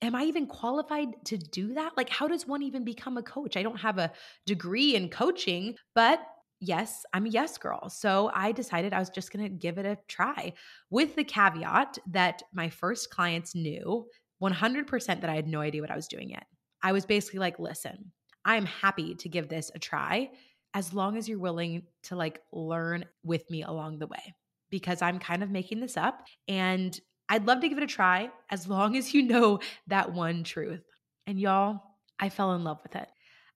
[0.03, 1.97] Am I even qualified to do that?
[1.97, 3.57] Like, how does one even become a coach?
[3.57, 4.13] I don't have a
[4.45, 6.21] degree in coaching, but
[6.61, 7.89] yes, I'm a yes girl.
[7.89, 10.53] So I decided I was just going to give it a try
[10.91, 14.07] with the caveat that my first clients knew
[14.43, 16.47] 100% that I had no idea what I was doing yet.
[16.83, 18.13] I was basically like, listen,
[18.45, 20.31] I'm happy to give this a try
[20.75, 24.35] as long as you're willing to like learn with me along the way
[24.71, 28.31] because I'm kind of making this up and I'd love to give it a try
[28.51, 30.83] as long as you know that one truth.
[31.27, 31.81] And y'all,
[32.21, 33.09] I fell in love with it.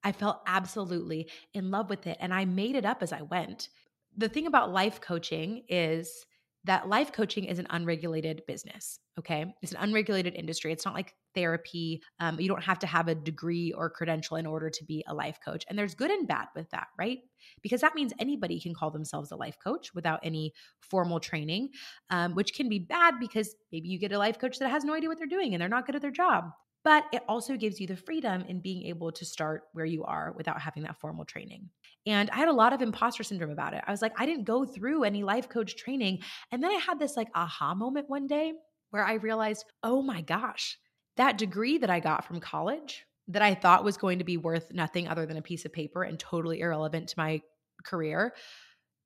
[0.03, 3.69] I felt absolutely in love with it and I made it up as I went.
[4.17, 6.25] The thing about life coaching is
[6.63, 8.99] that life coaching is an unregulated business.
[9.17, 9.53] Okay.
[9.61, 10.71] It's an unregulated industry.
[10.71, 12.01] It's not like therapy.
[12.19, 15.13] Um, you don't have to have a degree or credential in order to be a
[15.13, 15.65] life coach.
[15.67, 17.19] And there's good and bad with that, right?
[17.63, 21.69] Because that means anybody can call themselves a life coach without any formal training,
[22.09, 24.93] um, which can be bad because maybe you get a life coach that has no
[24.93, 26.51] idea what they're doing and they're not good at their job
[26.83, 30.33] but it also gives you the freedom in being able to start where you are
[30.35, 31.69] without having that formal training.
[32.07, 33.83] And I had a lot of imposter syndrome about it.
[33.85, 36.19] I was like, I didn't go through any life coach training.
[36.51, 38.53] And then I had this like aha moment one day
[38.89, 40.77] where I realized, oh my gosh,
[41.17, 44.73] that degree that I got from college that I thought was going to be worth
[44.73, 47.41] nothing other than a piece of paper and totally irrelevant to my
[47.85, 48.33] career,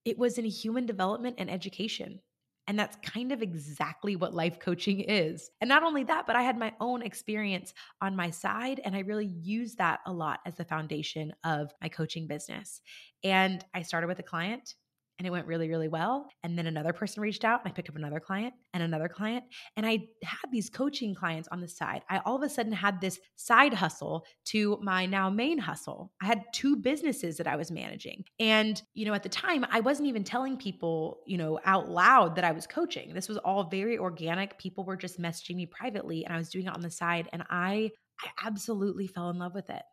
[0.06, 2.22] it was in human development and education.
[2.68, 5.52] And that's kind of exactly what life coaching is.
[5.62, 9.00] And not only that, but I had my own experience on my side, and I
[9.00, 12.82] really used that a lot as the foundation of my coaching business.
[13.24, 14.76] And I started with a client
[15.18, 16.28] and it went really, really well.
[16.44, 19.46] And then another person reached out and I picked up another client and another client.
[19.78, 22.02] And I had these coaching clients on the side.
[22.10, 26.12] I all of a sudden had this side hustle to my now main hustle.
[26.22, 28.26] I had two businesses that I was managing.
[28.40, 32.36] And, you know, at the time, I wasn't even telling people, you know, out loud
[32.36, 33.14] that I was coaching.
[33.14, 34.58] This was all very organic.
[34.60, 37.30] People were just messaging me privately and I was doing it on the side.
[37.32, 39.84] And I, I absolutely fell in love with it.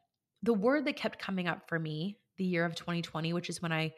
[0.42, 3.72] The word that kept coming up for me the year of 2020, which is when
[3.72, 3.92] I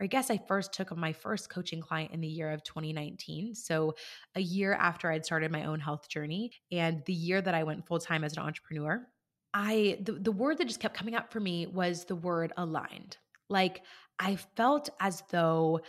[0.00, 3.54] or I guess I first took my first coaching client in the year of 2019.
[3.54, 3.94] So,
[4.34, 7.86] a year after I'd started my own health journey and the year that I went
[7.86, 9.06] full time as an entrepreneur.
[9.52, 13.18] I the, the word that just kept coming up for me was the word aligned.
[13.48, 13.82] Like
[14.18, 15.80] I felt as though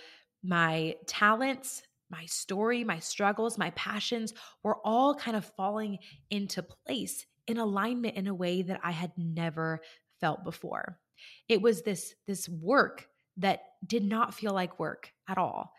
[0.43, 5.99] my talents, my story, my struggles, my passions were all kind of falling
[6.31, 9.81] into place in alignment in a way that I had never
[10.19, 10.97] felt before.
[11.47, 15.73] It was this this work that did not feel like work at all.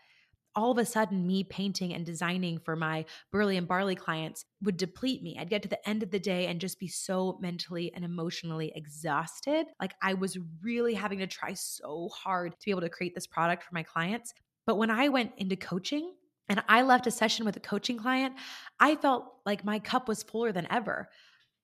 [0.55, 4.77] All of a sudden, me painting and designing for my Burley and Barley clients would
[4.77, 5.35] deplete me.
[5.39, 8.71] I'd get to the end of the day and just be so mentally and emotionally
[8.75, 9.65] exhausted.
[9.81, 13.25] Like I was really having to try so hard to be able to create this
[13.25, 14.33] product for my clients.
[14.67, 16.13] But when I went into coaching,
[16.49, 18.35] and I left a session with a coaching client,
[18.79, 21.09] I felt like my cup was fuller than ever.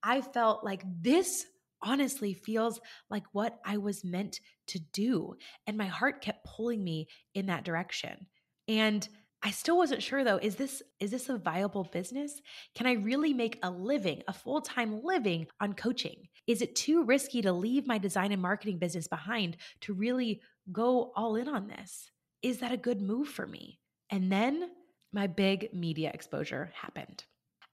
[0.01, 1.45] I felt like this
[1.81, 5.35] honestly feels like what I was meant to do.
[5.67, 8.27] And my heart kept pulling me in that direction.
[8.67, 9.07] And
[9.41, 12.41] I still wasn't sure though, is this is this a viable business?
[12.75, 16.27] Can I really make a living, a full-time living on coaching?
[16.45, 21.13] Is it too risky to leave my design and marketing business behind to really go
[21.15, 22.11] all in on this?
[22.41, 23.79] Is that a good move for me?
[24.09, 24.69] And then
[25.13, 27.23] my big media exposure happened.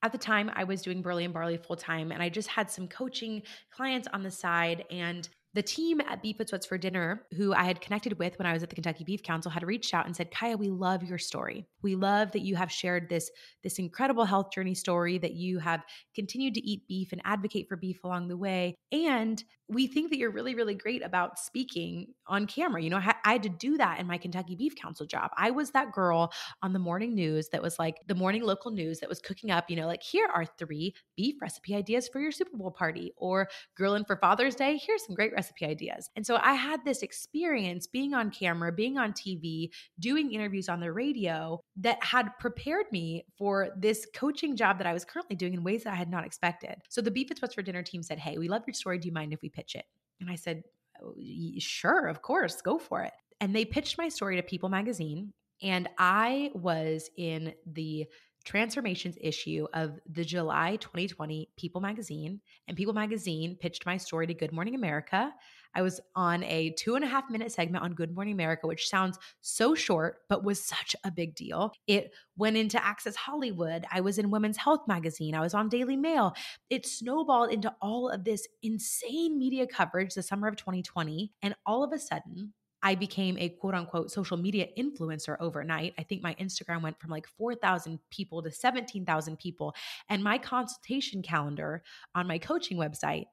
[0.07, 2.71] At the time, I was doing Burley and Barley full time, and I just had
[2.71, 3.43] some coaching
[3.73, 4.85] clients on the side.
[4.89, 8.45] And the team at Beef It's What's for Dinner, who I had connected with when
[8.45, 11.03] I was at the Kentucky Beef Council, had reached out and said, Kiah, we love
[11.03, 11.67] your story.
[11.81, 13.31] We love that you have shared this,
[13.63, 15.83] this incredible health journey story, that you have
[16.15, 18.75] continued to eat beef and advocate for beef along the way.
[18.93, 22.81] And we think that you're really, really great about speaking on camera.
[22.81, 25.31] You know, I had to do that in my Kentucky Beef Council job.
[25.37, 29.01] I was that girl on the morning news that was like the morning local news
[29.01, 32.31] that was cooking up, you know, like here are three beef recipe ideas for your
[32.31, 34.81] Super Bowl party or grilling for Father's Day.
[34.81, 36.11] Here's some great recipe ideas.
[36.17, 40.81] And so I had this experience being on camera, being on TV, doing interviews on
[40.81, 45.55] the radio that had prepared me for this coaching job that I was currently doing
[45.55, 46.77] in ways that I had not expected.
[46.89, 48.99] So the Beef It's What's for Dinner team said, Hey, we love your story.
[48.99, 49.85] Do you mind if we pitch it.
[50.21, 50.63] And I said,
[51.03, 51.15] oh,
[51.59, 53.13] sure, of course, go for it.
[53.41, 55.33] And they pitched my story to People Magazine.
[55.63, 58.07] And I was in the
[58.47, 62.41] transformations issue of the July 2020 People Magazine.
[62.69, 65.35] And People Magazine pitched my story to Good Morning America.
[65.75, 68.89] I was on a two and a half minute segment on Good Morning America, which
[68.89, 71.73] sounds so short, but was such a big deal.
[71.87, 73.85] It went into Access Hollywood.
[73.93, 75.35] I was in Women's Health Magazine.
[75.35, 76.33] I was on Daily Mail.
[76.71, 81.33] It snowballed into all of this insane media coverage the summer of 2020.
[81.43, 82.55] And all of a sudden,
[82.87, 85.95] I became a quote unquote social media influencer overnight.
[85.99, 89.75] I think my Instagram went from like 4,000 people to 17,000 people.
[90.09, 91.83] And my consultation calendar
[92.15, 93.25] on my coaching website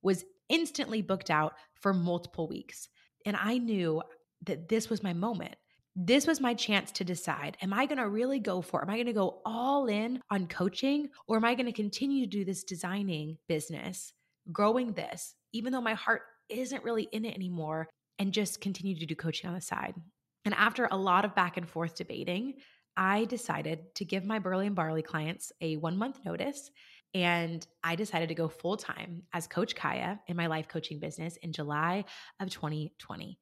[0.00, 2.88] was instantly booked out for multiple weeks.
[3.26, 4.02] And I knew
[4.46, 5.56] that this was my moment.
[5.94, 8.84] This was my chance to decide am I going to really go for it?
[8.84, 12.24] Am I going to go all in on coaching or am I going to continue
[12.24, 14.14] to do this designing business,
[14.50, 17.90] growing this, even though my heart isn't really in it anymore?
[18.22, 19.96] And just continue to do coaching on the side.
[20.44, 22.54] And after a lot of back and forth debating,
[22.96, 26.70] I decided to give my Burley and Barley clients a one month notice.
[27.14, 31.36] And I decided to go full time as Coach Kiah in my life coaching business
[31.38, 32.04] in July
[32.38, 33.40] of 2020.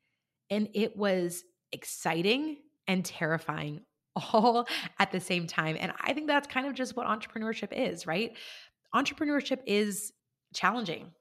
[0.49, 2.57] And it was exciting
[2.89, 3.83] and terrifying
[4.33, 4.66] all
[4.99, 5.76] at the same time.
[5.78, 8.35] And I think that's kind of just what entrepreneurship is, right?
[8.95, 10.11] Entrepreneurship is
[10.55, 11.12] challenging,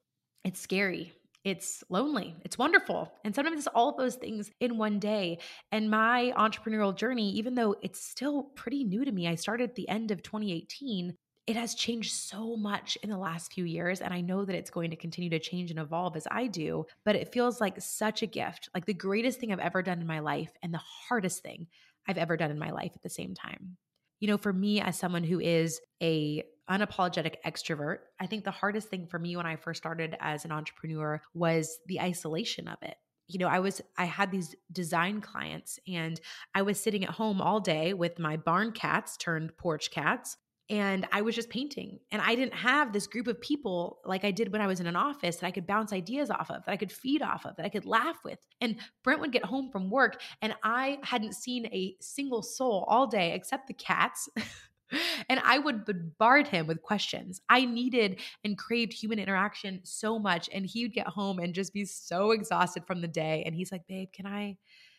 [0.46, 1.12] it's scary,
[1.44, 2.36] it's lonely.
[2.44, 3.14] It's wonderful.
[3.24, 5.40] And sometimes it's all those things in one day.
[5.72, 9.76] And my entrepreneurial journey, even though it's still pretty new to me, I started at
[9.76, 11.16] the end of 2018.
[11.48, 14.02] It has changed so much in the last few years.
[14.02, 16.86] And I know that it's going to continue to change and evolve as I do.
[17.06, 20.08] But it feels like such a gift, like the greatest thing I've ever done in
[20.08, 21.68] my life and the hardest thing
[22.08, 23.78] I've ever done in my life at the same time.
[24.20, 28.00] You know, for me, as someone who is a unapologetic extrovert.
[28.20, 31.80] I think the hardest thing for me when I first started as an entrepreneur was
[31.88, 32.96] the isolation of it.
[33.28, 36.20] You know, I was, I had these design clients and
[36.56, 40.38] I was sitting at home all day with my barn cats turned porch cats.
[40.72, 41.98] And I was just painting.
[42.12, 44.86] And I didn't have this group of people like I did when I was in
[44.86, 47.56] an office that I could bounce ideas off of, that I could feed off of,
[47.56, 48.38] that I could laugh with.
[48.62, 53.08] And Brent would get home from work and I hadn't seen a single soul all
[53.08, 54.30] day except the cats.
[55.30, 57.42] and I would bombard him with questions.
[57.50, 60.50] I needed and craved human interaction so much.
[60.54, 63.44] And he would get home and just be so exhausted from the day.
[63.46, 64.58] And he's like, babe, can I?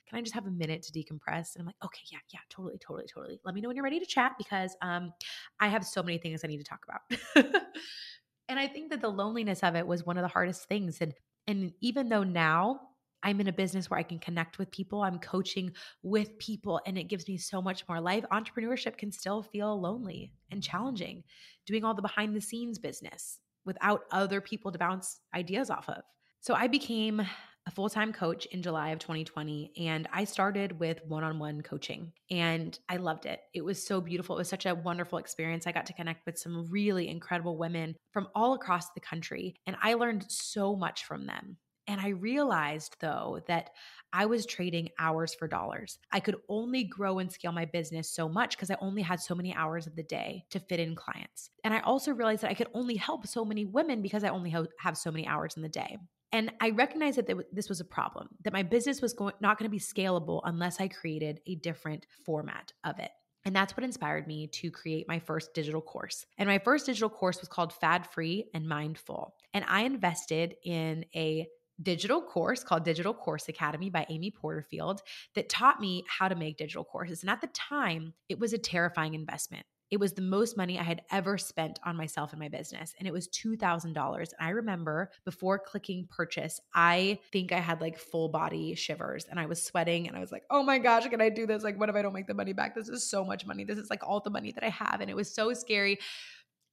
[0.08, 1.54] Can I just have a minute to decompress?
[1.54, 3.38] And I'm like, okay, yeah, yeah, totally, totally, totally.
[3.44, 5.12] Let me know when you're ready to chat because um,
[5.60, 7.54] I have so many things I need to talk about.
[8.48, 10.98] and I think that the loneliness of it was one of the hardest things.
[11.00, 11.14] And
[11.46, 12.80] and even though now
[13.22, 15.02] I'm in a business where I can connect with people.
[15.02, 18.24] I'm coaching with people, and it gives me so much more life.
[18.32, 21.24] Entrepreneurship can still feel lonely and challenging,
[21.66, 26.02] doing all the behind the scenes business without other people to bounce ideas off of.
[26.40, 27.22] So I became
[27.66, 31.60] a full time coach in July of 2020, and I started with one on one
[31.60, 33.40] coaching, and I loved it.
[33.54, 34.36] It was so beautiful.
[34.36, 35.66] It was such a wonderful experience.
[35.66, 39.76] I got to connect with some really incredible women from all across the country, and
[39.82, 41.58] I learned so much from them.
[41.90, 43.70] And I realized though that
[44.12, 45.98] I was trading hours for dollars.
[46.12, 49.34] I could only grow and scale my business so much because I only had so
[49.34, 51.50] many hours of the day to fit in clients.
[51.64, 54.54] And I also realized that I could only help so many women because I only
[54.78, 55.98] have so many hours in the day.
[56.32, 59.68] And I recognized that this was a problem, that my business was not going to
[59.68, 63.10] be scalable unless I created a different format of it.
[63.44, 66.26] And that's what inspired me to create my first digital course.
[66.38, 69.34] And my first digital course was called Fad Free and Mindful.
[69.54, 71.48] And I invested in a
[71.82, 75.02] digital course called Digital Course Academy by Amy Porterfield
[75.34, 77.22] that taught me how to make digital courses.
[77.22, 79.64] And at the time, it was a terrifying investment.
[79.90, 82.94] It was the most money I had ever spent on myself and my business.
[82.98, 83.86] And it was $2,000.
[83.96, 89.40] And I remember before clicking purchase, I think I had like full body shivers and
[89.40, 91.64] I was sweating and I was like, oh my gosh, can I do this?
[91.64, 92.76] Like, what if I don't make the money back?
[92.76, 93.64] This is so much money.
[93.64, 95.00] This is like all the money that I have.
[95.00, 95.98] And it was so scary.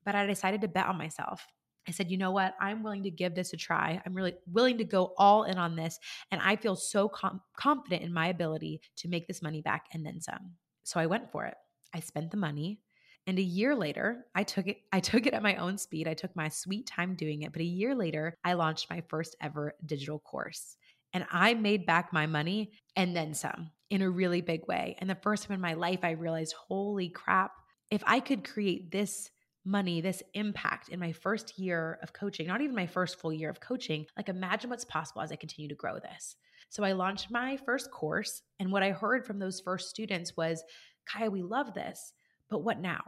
[0.06, 1.48] But I decided to bet on myself.
[1.88, 2.56] I said, you know what?
[2.60, 4.02] I'm willing to give this a try.
[4.06, 6.00] I'm really willing to go all in on this.
[6.32, 10.06] And I feel so com- confident in my ability to make this money back and
[10.06, 10.52] then some.
[10.84, 11.56] So I went for it.
[11.94, 12.80] I spent the money.
[13.26, 16.08] And a year later, I took it I took it at my own speed.
[16.08, 19.36] I took my sweet time doing it, but a year later, I launched my first
[19.42, 20.78] ever digital course.
[21.14, 24.98] And I made back my money and then some in a really big way.
[25.00, 27.52] And the first time in my life I realized, holy crap,
[27.90, 29.30] if I could create this
[29.68, 33.50] money, this impact in my first year of coaching, not even my first full year
[33.50, 36.36] of coaching, like imagine what's possible as I continue to grow this.
[36.70, 38.42] So I launched my first course.
[38.60, 40.64] And what I heard from those first students was,
[41.10, 42.14] Kiah, we love this,
[42.50, 43.02] but what now?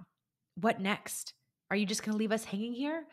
[0.56, 1.34] What next?
[1.72, 3.06] Are you just going to leave us hanging here?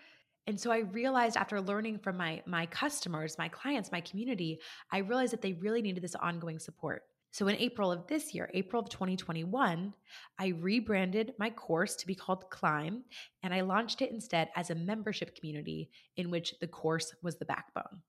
[0.47, 4.61] And so I realized after learning from my my customers, my clients, my community,
[4.93, 7.03] I realized that they really needed this ongoing support.
[7.37, 9.93] So in April of this year, April of 2021,
[10.39, 13.03] I rebranded my course to be called Climb
[13.43, 17.45] and I launched it instead as a membership community in which the course was the
[17.45, 18.01] backbone.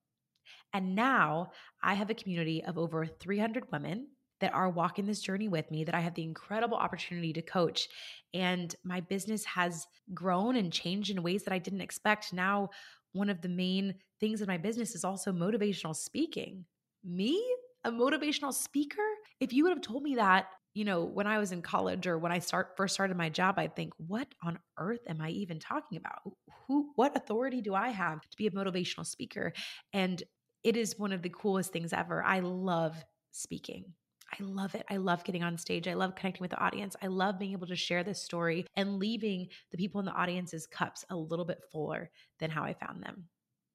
[0.71, 1.51] And now
[1.83, 4.07] I have a community of over 300 women
[4.39, 7.89] that are walking this journey with me that I have the incredible opportunity to coach.
[8.33, 12.31] And my business has grown and changed in ways that I didn't expect.
[12.31, 12.69] Now,
[13.11, 16.63] one of the main things in my business is also motivational speaking.
[17.03, 17.43] Me,
[17.87, 19.01] a motivational speaker?
[19.39, 22.19] If you would have told me that, you know, when I was in college or
[22.19, 25.59] when I start first started my job, I'd think, what on earth am I even
[25.59, 26.33] talking about?
[26.67, 29.53] Who what authority do I have to be a motivational speaker?
[29.93, 30.21] And
[30.63, 32.21] it is one of the coolest things ever.
[32.23, 32.95] I love
[33.31, 33.85] speaking.
[34.33, 34.83] I love it.
[34.89, 35.87] I love getting on stage.
[35.87, 36.97] I love connecting with the audience.
[37.01, 40.67] I love being able to share this story and leaving the people in the audience's
[40.67, 43.29] cups a little bit fuller than how I found them.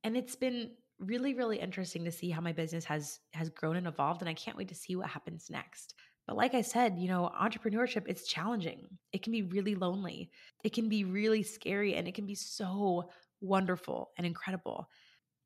[0.05, 0.73] And it's been
[1.03, 4.35] really really interesting to see how my business has has grown and evolved and I
[4.35, 5.95] can't wait to see what happens next.
[6.27, 8.87] But like I said, you know, entrepreneurship it's challenging.
[9.13, 10.31] It can be really lonely.
[10.65, 14.89] It can be really scary and it can be so wonderful and incredible.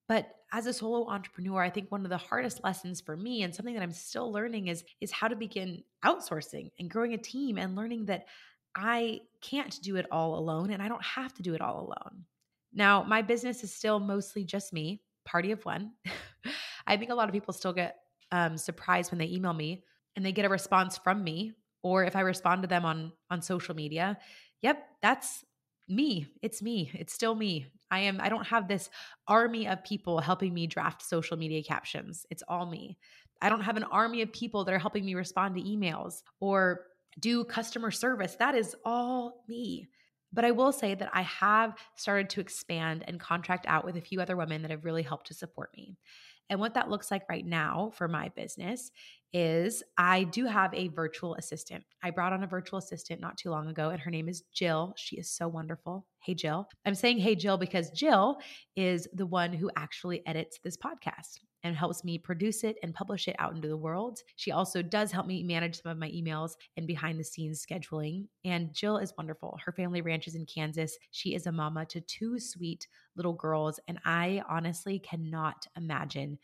[0.09, 3.55] But as a solo entrepreneur, I think one of the hardest lessons for me and
[3.55, 7.59] something that I'm still learning is is how to begin outsourcing and growing a team
[7.59, 8.27] and learning that
[8.77, 12.25] I can't do it all alone and I don't have to do it all alone.
[12.73, 15.93] Now, my business is still mostly just me, party of one.
[16.87, 17.97] I think a lot of people still get
[18.33, 19.83] um, surprised when they email me
[20.15, 21.53] and they get a response from me
[21.83, 24.19] or if I respond to them on on social media.
[24.63, 25.45] Yep, that's
[25.89, 26.27] me.
[26.43, 26.91] It's me.
[26.95, 27.67] It's still me.
[27.91, 28.91] I am I don't have this
[29.29, 32.27] army of people helping me draft social media captions.
[32.31, 32.99] It's all me.
[33.41, 36.87] I don't have an army of people that are helping me respond to emails or
[37.21, 38.37] do customer service.
[38.39, 39.89] That is all me.
[40.37, 44.03] But I will say that I have started to expand and contract out with a
[44.03, 45.97] few other women that have really helped to support me.
[46.49, 48.93] And what that looks like right now for my business
[49.33, 51.85] is I do have a virtual assistant.
[52.03, 54.95] I brought on a virtual assistant not too long ago, and her name is Jill.
[54.97, 56.07] She is so wonderful.
[56.23, 56.69] Hey, Jill.
[56.85, 58.39] I'm saying hey, Jill, because Jill
[58.77, 63.29] is the one who actually edits this podcast and helps me produce it and publish
[63.29, 64.21] it out into the world.
[64.37, 68.27] She also does help me manage some of my emails and behind the scenes scheduling.
[68.45, 69.59] And Jill is wonderful.
[69.65, 70.97] Her family ranches in Kansas.
[71.11, 72.87] She is a mama to two sweet
[73.17, 73.81] little girls.
[73.89, 76.39] And I honestly cannot imagine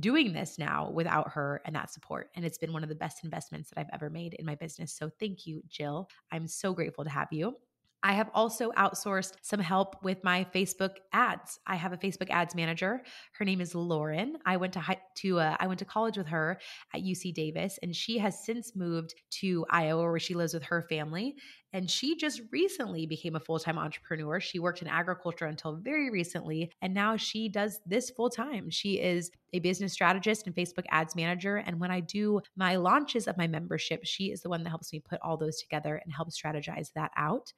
[0.00, 2.30] doing this now without her and that support.
[2.34, 4.92] And it's been one of the best investments that I've ever made in my business.
[4.92, 6.08] So thank you, Jill.
[6.32, 7.56] I'm so grateful to have you.
[8.06, 11.58] I have also outsourced some help with my Facebook ads.
[11.66, 13.02] I have a Facebook ads manager.
[13.32, 14.36] Her name is Lauren.
[14.44, 16.60] I went to high, to uh, I went to college with her
[16.94, 20.82] at UC Davis, and she has since moved to Iowa, where she lives with her
[20.82, 21.34] family.
[21.72, 24.38] And she just recently became a full time entrepreneur.
[24.38, 28.68] She worked in agriculture until very recently, and now she does this full time.
[28.68, 31.56] She is a business strategist and Facebook ads manager.
[31.56, 34.92] And when I do my launches of my membership, she is the one that helps
[34.92, 37.54] me put all those together and help strategize that out.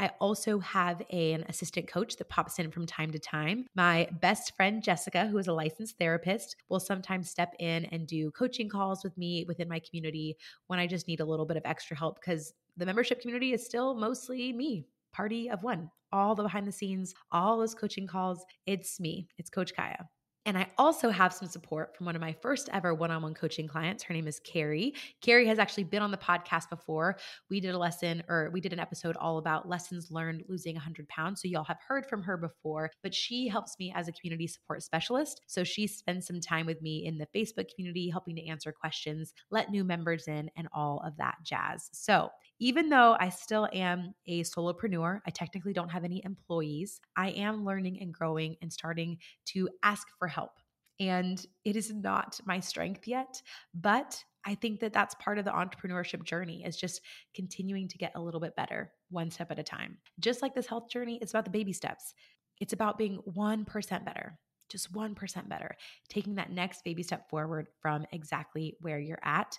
[0.00, 3.66] I also have an assistant coach that pops in from time to time.
[3.74, 8.30] My best friend, Jessica, who is a licensed therapist, will sometimes step in and do
[8.30, 10.36] coaching calls with me within my community
[10.68, 13.64] when I just need a little bit of extra help because the membership community is
[13.64, 15.90] still mostly me, party of one.
[16.12, 20.06] All the behind the scenes, all those coaching calls, it's me, it's Coach Kiah.
[20.48, 23.34] And I also have some support from one of my first ever one on one
[23.34, 24.02] coaching clients.
[24.02, 24.94] Her name is Carrie.
[25.20, 27.18] Carrie has actually been on the podcast before.
[27.50, 31.06] We did a lesson or we did an episode all about lessons learned losing 100
[31.10, 31.42] pounds.
[31.42, 34.82] So y'all have heard from her before, but she helps me as a community support
[34.82, 35.42] specialist.
[35.48, 39.34] So she spends some time with me in the Facebook community, helping to answer questions,
[39.50, 41.90] let new members in, and all of that jazz.
[41.92, 42.30] So
[42.60, 47.64] even though I still am a solopreneur, I technically don't have any employees, I am
[47.64, 50.52] learning and growing and starting to ask for help.
[51.00, 53.40] And it is not my strength yet,
[53.72, 57.00] but I think that that's part of the entrepreneurship journey is just
[57.34, 59.98] continuing to get a little bit better one step at a time.
[60.18, 62.14] Just like this health journey, it's about the baby steps.
[62.60, 64.38] It's about being 1% better,
[64.68, 65.76] just 1% better,
[66.08, 69.56] taking that next baby step forward from exactly where you're at.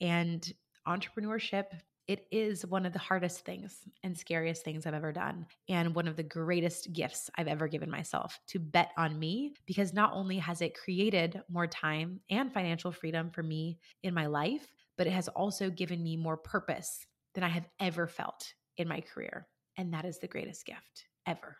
[0.00, 0.50] And
[0.88, 1.66] entrepreneurship
[2.10, 6.08] it is one of the hardest things and scariest things I've ever done, and one
[6.08, 10.38] of the greatest gifts I've ever given myself to bet on me because not only
[10.38, 15.12] has it created more time and financial freedom for me in my life, but it
[15.12, 17.06] has also given me more purpose
[17.36, 19.46] than I have ever felt in my career.
[19.76, 21.58] And that is the greatest gift ever.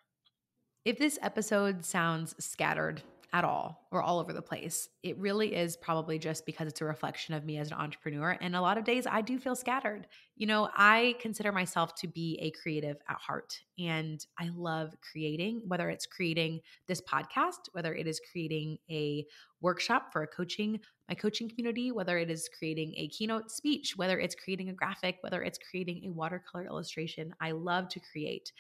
[0.85, 4.89] If this episode sounds scattered, at all or all over the place.
[5.03, 8.37] It really is probably just because it's a reflection of me as an entrepreneur.
[8.41, 10.09] And a lot of days I do feel scattered.
[10.37, 15.63] You know, I consider myself to be a creative at heart and I love creating,
[15.67, 19.25] whether it's creating this podcast, whether it is creating a
[19.61, 24.19] workshop for a coaching, my coaching community, whether it is creating a keynote speech, whether
[24.19, 27.35] it's creating a graphic, whether it's creating a watercolor illustration.
[27.41, 28.53] I love to create.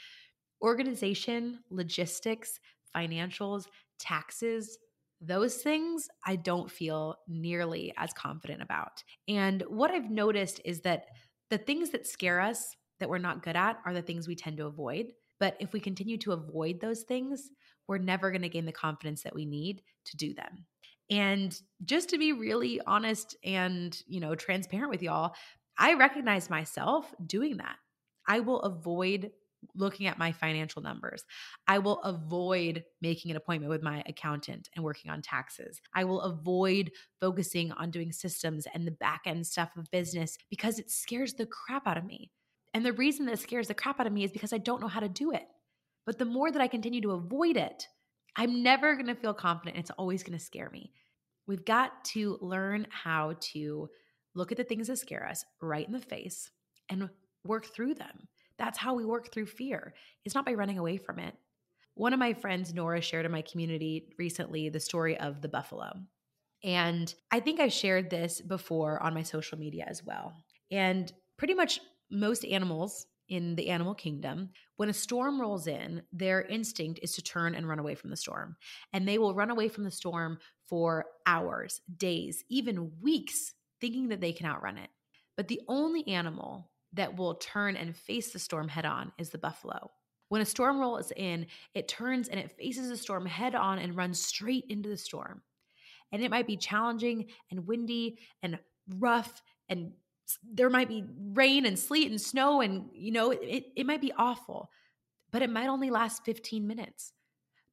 [0.62, 2.60] Organization, logistics,
[2.97, 3.64] financials,
[3.99, 4.78] taxes,
[5.20, 9.03] those things I don't feel nearly as confident about.
[9.28, 11.07] And what I've noticed is that
[11.51, 14.57] the things that scare us that we're not good at are the things we tend
[14.59, 15.12] to avoid.
[15.38, 17.51] But if we continue to avoid those things,
[17.88, 20.66] we're never going to gain the confidence that we need to do them.
[21.11, 25.34] And just to be really honest and, you know, transparent with y'all,
[25.76, 27.76] I recognize myself doing that.
[28.28, 29.32] I will avoid
[29.74, 31.24] looking at my financial numbers.
[31.66, 35.80] I will avoid making an appointment with my accountant and working on taxes.
[35.94, 36.90] I will avoid
[37.20, 41.46] focusing on doing systems and the back end stuff of business because it scares the
[41.46, 42.30] crap out of me.
[42.72, 44.88] And the reason that scares the crap out of me is because I don't know
[44.88, 45.46] how to do it.
[46.06, 47.86] But the more that I continue to avoid it,
[48.36, 49.76] I'm never going to feel confident.
[49.76, 50.92] It's always going to scare me.
[51.46, 53.88] We've got to learn how to
[54.34, 56.50] look at the things that scare us right in the face
[56.88, 57.11] and
[57.44, 58.28] work through them.
[58.61, 59.94] That's how we work through fear.
[60.26, 61.34] It's not by running away from it.
[61.94, 65.92] One of my friends, Nora, shared in my community recently the story of the buffalo.
[66.62, 70.34] And I think I've shared this before on my social media as well.
[70.70, 71.80] And pretty much
[72.11, 77.22] most animals in the animal kingdom, when a storm rolls in, their instinct is to
[77.22, 78.56] turn and run away from the storm.
[78.92, 80.38] And they will run away from the storm
[80.68, 84.90] for hours, days, even weeks, thinking that they can outrun it.
[85.36, 89.38] But the only animal that will turn and face the storm head on is the
[89.38, 89.91] buffalo.
[90.28, 93.97] When a storm rolls in, it turns and it faces the storm head on and
[93.97, 95.43] runs straight into the storm.
[96.12, 98.59] And it might be challenging and windy and
[98.99, 99.93] rough and
[100.45, 104.12] there might be rain and sleet and snow and you know it, it might be
[104.16, 104.70] awful
[105.30, 107.12] but it might only last 15 minutes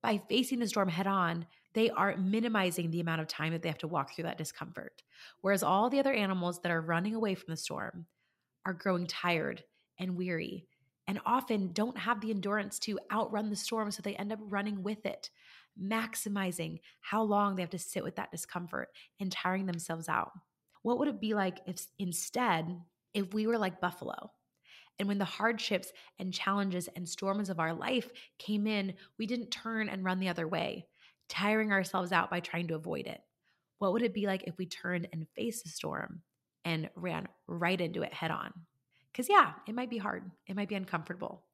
[0.02, 3.70] by facing the storm head on they are minimizing the amount of time that they
[3.70, 5.04] have to walk through that discomfort
[5.42, 8.06] whereas all the other animals that are running away from the storm
[8.68, 9.64] are growing tired
[9.98, 10.68] and weary
[11.08, 14.84] and often don't have the endurance to outrun the storm, so they end up running
[14.84, 15.30] with it,
[15.82, 18.90] maximizing how long they have to sit with that discomfort
[19.22, 20.32] and tiring themselves out.
[20.82, 22.78] What would it be like if instead,
[23.14, 24.32] if we were like Buffalo?
[25.00, 29.52] And when the hardships and challenges and storms of our life came in, we didn't
[29.52, 30.88] turn and run the other way,
[31.30, 33.22] tiring ourselves out by trying to avoid it.
[33.80, 36.22] What would it be like if we turned and faced the storm
[36.68, 38.52] and ran right into it head on.
[39.12, 41.46] Because, yeah, it might be hard, it might be uncomfortable,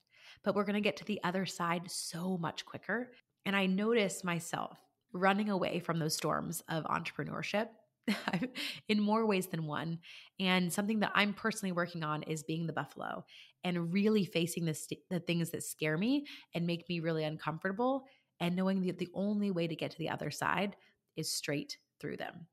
[0.43, 3.11] but we're going to get to the other side so much quicker.
[3.45, 4.77] And I notice myself
[5.13, 7.67] running away from those storms of entrepreneurship
[8.89, 9.99] in more ways than one.
[10.39, 13.23] And something that I'm personally working on is being the buffalo
[13.63, 18.05] and really facing the, st- the things that scare me and make me really uncomfortable
[18.39, 20.75] and knowing that the only way to get to the other side
[21.15, 22.47] is straight through them.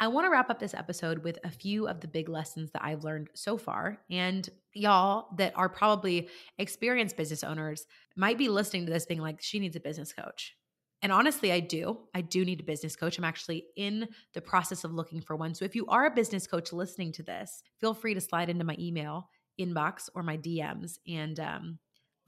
[0.00, 2.84] I want to wrap up this episode with a few of the big lessons that
[2.84, 3.98] I've learned so far.
[4.10, 6.28] And y'all that are probably
[6.58, 7.86] experienced business owners
[8.16, 10.54] might be listening to this being like, she needs a business coach.
[11.02, 11.98] And honestly, I do.
[12.14, 13.18] I do need a business coach.
[13.18, 15.54] I'm actually in the process of looking for one.
[15.54, 18.64] So if you are a business coach listening to this, feel free to slide into
[18.64, 19.28] my email
[19.60, 21.78] inbox or my DMs and um,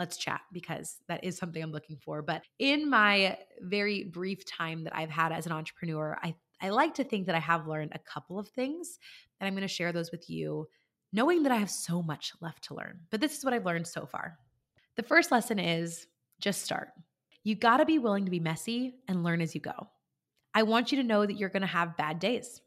[0.00, 2.22] let's chat because that is something I'm looking for.
[2.22, 6.94] But in my very brief time that I've had as an entrepreneur, I I like
[6.94, 8.98] to think that I have learned a couple of things,
[9.40, 10.68] and I'm going to share those with you,
[11.12, 13.00] knowing that I have so much left to learn.
[13.10, 14.38] But this is what I've learned so far.
[14.96, 16.06] The first lesson is
[16.40, 16.90] just start.
[17.44, 19.88] You got to be willing to be messy and learn as you go.
[20.52, 22.60] I want you to know that you're going to have bad days.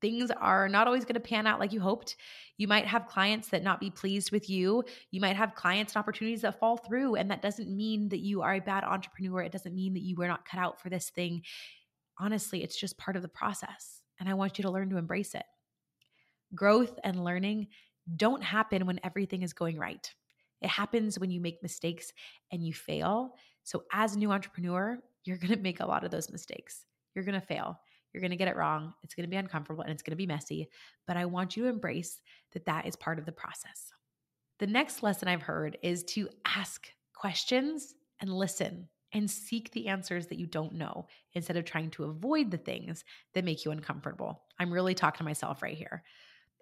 [0.00, 2.16] Things are not always going to pan out like you hoped.
[2.56, 4.82] You might have clients that not be pleased with you.
[5.10, 7.16] You might have clients and opportunities that fall through.
[7.16, 9.42] And that doesn't mean that you are a bad entrepreneur.
[9.42, 11.42] It doesn't mean that you were not cut out for this thing
[12.20, 14.02] honestly, it's just part of the process.
[14.18, 15.44] And I want you to learn to embrace it.
[16.54, 17.68] Growth and learning
[18.16, 20.12] don't happen when everything is going right.
[20.60, 22.12] It happens when you make mistakes
[22.52, 23.34] and you fail.
[23.62, 26.84] So, as a new entrepreneur, you're going to make a lot of those mistakes.
[27.14, 27.80] You're going to fail.
[28.12, 28.92] You're going to get it wrong.
[29.02, 30.68] It's going to be uncomfortable and it's going to be messy.
[31.06, 32.20] But I want you to embrace
[32.52, 33.92] that that is part of the process.
[34.58, 40.26] The next lesson I've heard is to ask questions and listen and seek the answers
[40.28, 43.04] that you don't know instead of trying to avoid the things
[43.34, 44.42] that make you uncomfortable.
[44.58, 46.02] I'm really talking to myself right here.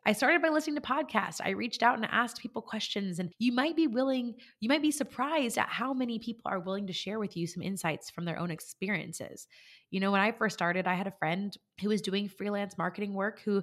[0.07, 1.41] I started by listening to podcasts.
[1.45, 4.91] I reached out and asked people questions, and you might be willing, you might be
[4.91, 8.39] surprised at how many people are willing to share with you some insights from their
[8.39, 9.47] own experiences.
[9.91, 13.13] You know, when I first started, I had a friend who was doing freelance marketing
[13.13, 13.63] work who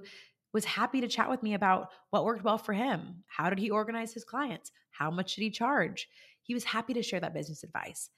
[0.54, 3.24] was happy to chat with me about what worked well for him.
[3.28, 4.72] How did he organize his clients?
[4.92, 6.08] How much did he charge?
[6.44, 8.10] He was happy to share that business advice.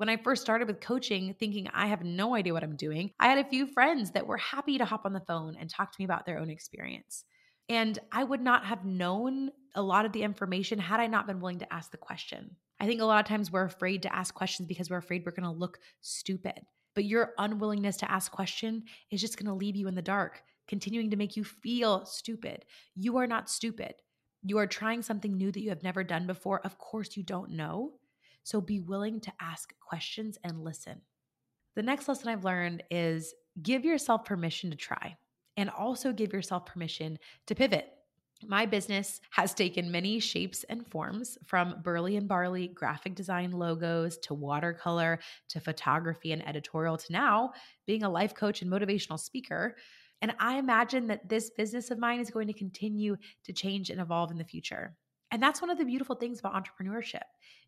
[0.00, 3.28] When I first started with coaching, thinking I have no idea what I'm doing, I
[3.28, 5.96] had a few friends that were happy to hop on the phone and talk to
[6.00, 7.26] me about their own experience.
[7.68, 11.38] And I would not have known a lot of the information had I not been
[11.38, 12.56] willing to ask the question.
[12.80, 15.32] I think a lot of times we're afraid to ask questions because we're afraid we're
[15.32, 16.62] going to look stupid.
[16.94, 20.40] But your unwillingness to ask question is just going to leave you in the dark,
[20.66, 22.64] continuing to make you feel stupid.
[22.94, 23.96] You are not stupid.
[24.42, 26.62] You are trying something new that you have never done before.
[26.64, 27.99] Of course, you don't know.
[28.42, 31.00] So be willing to ask questions and listen.
[31.76, 35.16] The next lesson I've learned is give yourself permission to try
[35.56, 37.92] and also give yourself permission to pivot.
[38.46, 44.16] My business has taken many shapes and forms from Burley and Barley graphic design logos
[44.18, 45.20] to watercolor
[45.50, 47.52] to photography and editorial to now
[47.86, 49.76] being a life coach and motivational speaker.
[50.22, 54.00] And I imagine that this business of mine is going to continue to change and
[54.00, 54.96] evolve in the future.
[55.30, 57.22] And that's one of the beautiful things about entrepreneurship.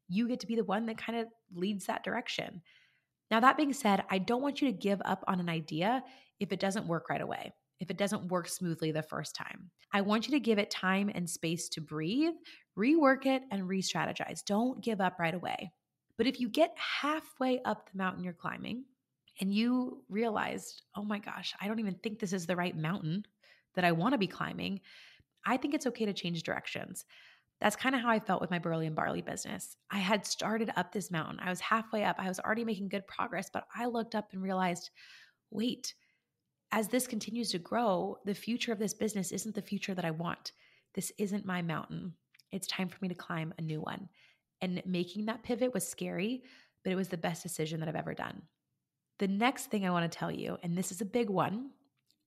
[0.08, 2.62] You get to be the one that kind of leads that direction.
[3.30, 6.02] Now, that being said, I don't want you to give up on an idea
[6.38, 9.70] if it doesn't work right away, if it doesn't work smoothly the first time.
[9.92, 12.34] I want you to give it time and space to breathe,
[12.78, 14.44] rework it, and re strategize.
[14.44, 15.72] Don't give up right away.
[16.18, 18.84] But if you get halfway up the mountain you're climbing
[19.40, 23.24] and you realized, oh my gosh, I don't even think this is the right mountain
[23.74, 24.80] that I want to be climbing,
[25.46, 27.04] I think it's okay to change directions.
[27.62, 29.76] That's kind of how I felt with my Burley and Barley business.
[29.88, 31.38] I had started up this mountain.
[31.40, 32.16] I was halfway up.
[32.18, 34.90] I was already making good progress, but I looked up and realized,
[35.52, 35.94] wait,
[36.72, 40.10] as this continues to grow, the future of this business isn't the future that I
[40.10, 40.50] want.
[40.96, 42.14] This isn't my mountain.
[42.50, 44.08] It's time for me to climb a new one.
[44.60, 46.42] And making that pivot was scary,
[46.82, 48.42] but it was the best decision that I've ever done.
[49.20, 51.70] The next thing I want to tell you, and this is a big one,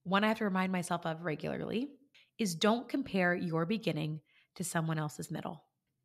[0.03, 1.89] one I have to remind myself of regularly,
[2.39, 4.21] is don't compare your beginning
[4.55, 5.63] to someone else's middle.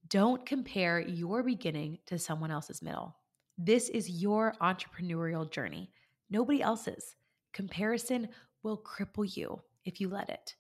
[0.09, 3.16] Don't compare your beginning to someone else's middle.
[3.59, 5.90] This is your entrepreneurial journey,
[6.30, 7.16] nobody else's.
[7.53, 8.28] Comparison
[8.62, 10.55] will cripple you if you let it.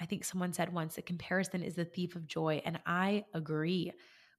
[0.00, 3.92] I think someone said once that comparison is the thief of joy, and I agree.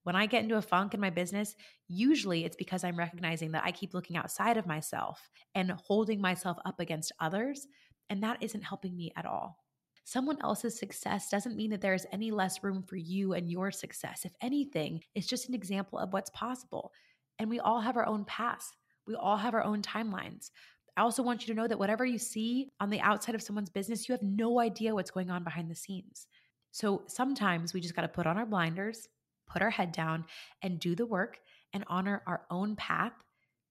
[0.04, 1.56] When I get into a funk in my business,
[1.88, 6.58] usually it's because I'm recognizing that I keep looking outside of myself and holding myself
[6.66, 7.68] up against others,
[8.10, 9.63] and that isn't helping me at all.
[10.06, 13.72] Someone else's success doesn't mean that there is any less room for you and your
[13.72, 14.26] success.
[14.26, 16.92] If anything, it's just an example of what's possible.
[17.40, 18.74] And we all have our own paths,
[19.08, 20.52] we all have our own timelines.
[20.96, 23.70] I also want you to know that whatever you see on the outside of someone's
[23.70, 26.28] business, you have no idea what's going on behind the scenes.
[26.72, 29.08] So sometimes we just got to put on our blinders,
[29.48, 30.26] put our head down,
[30.62, 31.40] and do the work
[31.74, 33.14] and honor our own path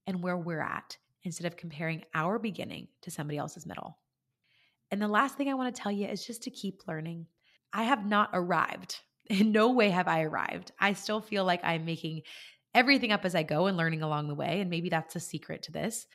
[0.06, 3.98] and where we're at instead of comparing our beginning to somebody else's middle.
[4.92, 7.26] And the last thing I want to tell you is just to keep learning.
[7.72, 9.00] I have not arrived.
[9.30, 10.72] In no way have I arrived.
[10.78, 12.22] I still feel like I'm making
[12.74, 14.60] everything up as I go and learning along the way.
[14.60, 16.06] And maybe that's a secret to this.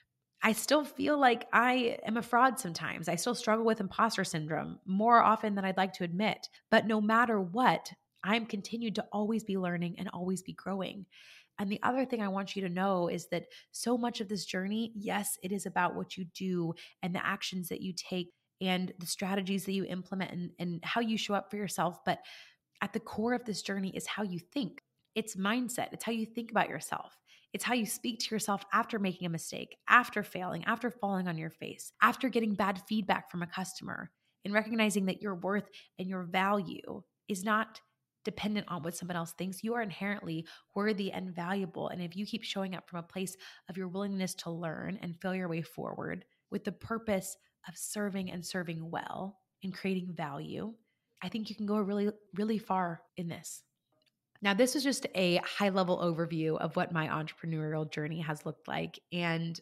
[0.43, 3.09] I still feel like I am a fraud sometimes.
[3.09, 6.47] I still struggle with imposter syndrome more often than I'd like to admit.
[6.69, 7.91] But no matter what,
[8.23, 11.07] I'm continued to always be learning and always be growing.
[11.57, 14.45] And the other thing I want you to know is that so much of this
[14.45, 18.29] journey, yes, it is about what you do and the actions that you take
[18.61, 21.99] and the strategies that you implement and, and how you show up for yourself.
[22.05, 22.19] But
[22.81, 24.81] at the core of this journey is how you think.
[25.15, 25.93] It's mindset.
[25.93, 27.17] It's how you think about yourself.
[27.53, 31.37] It's how you speak to yourself after making a mistake, after failing, after falling on
[31.37, 34.11] your face, after getting bad feedback from a customer,
[34.45, 37.81] and recognizing that your worth and your value is not
[38.25, 39.63] dependent on what someone else thinks.
[39.63, 40.45] You are inherently
[40.75, 41.87] worthy and valuable.
[41.87, 43.37] And if you keep showing up from a place
[43.69, 47.37] of your willingness to learn and feel your way forward with the purpose
[47.67, 50.73] of serving and serving well and creating value,
[51.21, 53.63] I think you can go really, really far in this.
[54.41, 58.67] Now, this is just a high level overview of what my entrepreneurial journey has looked
[58.67, 58.99] like.
[59.11, 59.59] And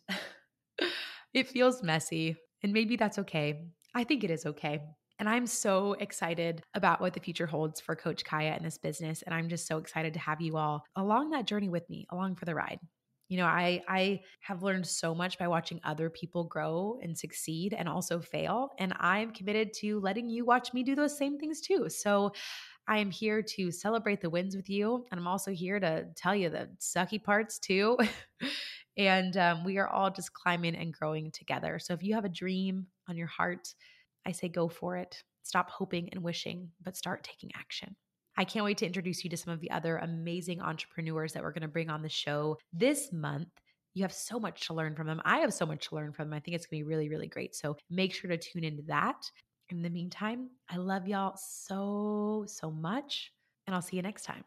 [1.33, 3.61] it feels messy, and maybe that's okay.
[3.93, 4.81] I think it is okay.
[5.17, 9.21] And I'm so excited about what the future holds for Coach Kiah and this business.
[9.21, 12.35] And I'm just so excited to have you all along that journey with me, along
[12.35, 12.79] for the ride.
[13.27, 17.73] You know, I I have learned so much by watching other people grow and succeed
[17.73, 21.61] and also fail, and I'm committed to letting you watch me do those same things
[21.61, 21.89] too.
[21.89, 22.33] So,
[22.87, 26.35] I am here to celebrate the wins with you, and I'm also here to tell
[26.35, 27.97] you the sucky parts too.
[28.97, 31.79] and um, we are all just climbing and growing together.
[31.79, 33.73] So, if you have a dream on your heart,
[34.25, 35.23] I say go for it.
[35.43, 37.95] Stop hoping and wishing, but start taking action.
[38.37, 41.51] I can't wait to introduce you to some of the other amazing entrepreneurs that we're
[41.51, 43.47] going to bring on the show this month.
[43.93, 45.21] You have so much to learn from them.
[45.23, 46.37] I have so much to learn from them.
[46.37, 47.55] I think it's going to be really, really great.
[47.55, 49.29] So make sure to tune into that.
[49.69, 53.31] In the meantime, I love y'all so, so much,
[53.65, 54.43] and I'll see you next time.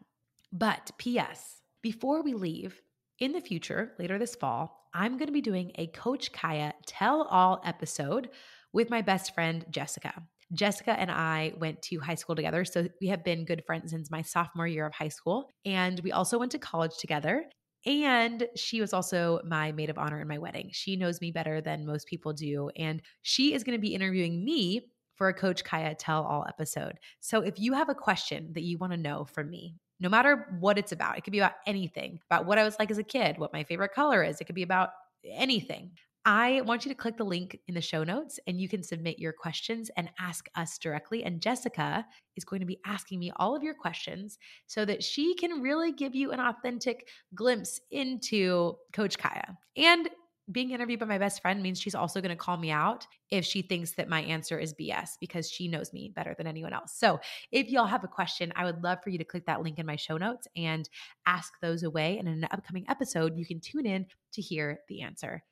[0.53, 2.79] But P.S., before we leave,
[3.19, 7.23] in the future, later this fall, I'm going to be doing a Coach Kiah tell
[7.23, 8.29] all episode
[8.71, 10.13] with my best friend, Jessica.
[10.53, 12.65] Jessica and I went to high school together.
[12.65, 15.49] So we have been good friends since my sophomore year of high school.
[15.65, 17.45] And we also went to college together.
[17.85, 20.69] And she was also my maid of honor in my wedding.
[20.73, 22.69] She knows me better than most people do.
[22.75, 26.99] And she is going to be interviewing me for a Coach Kiah Tell All episode.
[27.19, 30.47] So if you have a question that you want to know from me, no matter
[30.59, 33.03] what it's about, it could be about anything, about what I was like as a
[33.03, 34.89] kid, what my favorite color is, it could be about
[35.25, 35.91] anything.
[36.31, 39.17] I want you to click the link in the show notes and you can submit
[39.17, 41.23] your questions and ask us directly.
[41.23, 42.05] And Jessica
[42.35, 45.91] is going to be asking me all of your questions so that she can really
[45.91, 49.57] give you an authentic glimpse into Coach Kiah.
[49.75, 50.07] And
[50.51, 53.43] being interviewed by my best friend means she's also going to call me out if
[53.43, 56.93] she thinks that my answer is BS because she knows me better than anyone else.
[56.95, 57.19] So,
[57.51, 59.85] if y'all have a question, I would love for you to click that link in
[59.87, 60.87] my show notes and
[61.25, 62.19] ask those away.
[62.19, 65.43] And in an upcoming episode, you can tune in to hear the answer.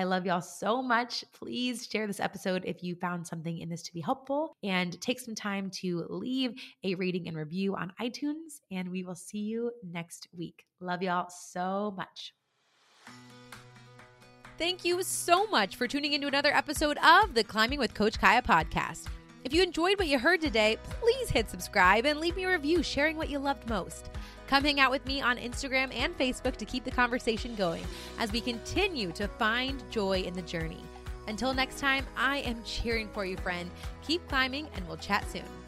[0.00, 1.26] I love y'all so much.
[1.34, 5.20] Please share this episode if you found something in this to be helpful and take
[5.20, 8.62] some time to leave a rating and review on iTunes.
[8.70, 10.64] And we will see you next week.
[10.80, 12.32] Love y'all so much.
[14.56, 18.42] Thank you so much for tuning into another episode of the Climbing with Coach Kiah
[18.42, 19.06] podcast.
[19.42, 22.82] If you enjoyed what you heard today, please hit subscribe and leave me a review
[22.82, 24.10] sharing what you loved most.
[24.48, 27.84] Come hang out with me on Instagram and Facebook to keep the conversation going
[28.18, 30.82] as we continue to find joy in the journey.
[31.26, 33.70] Until next time, I am cheering for you, friend.
[34.06, 35.59] Keep climbing, and we'll chat soon.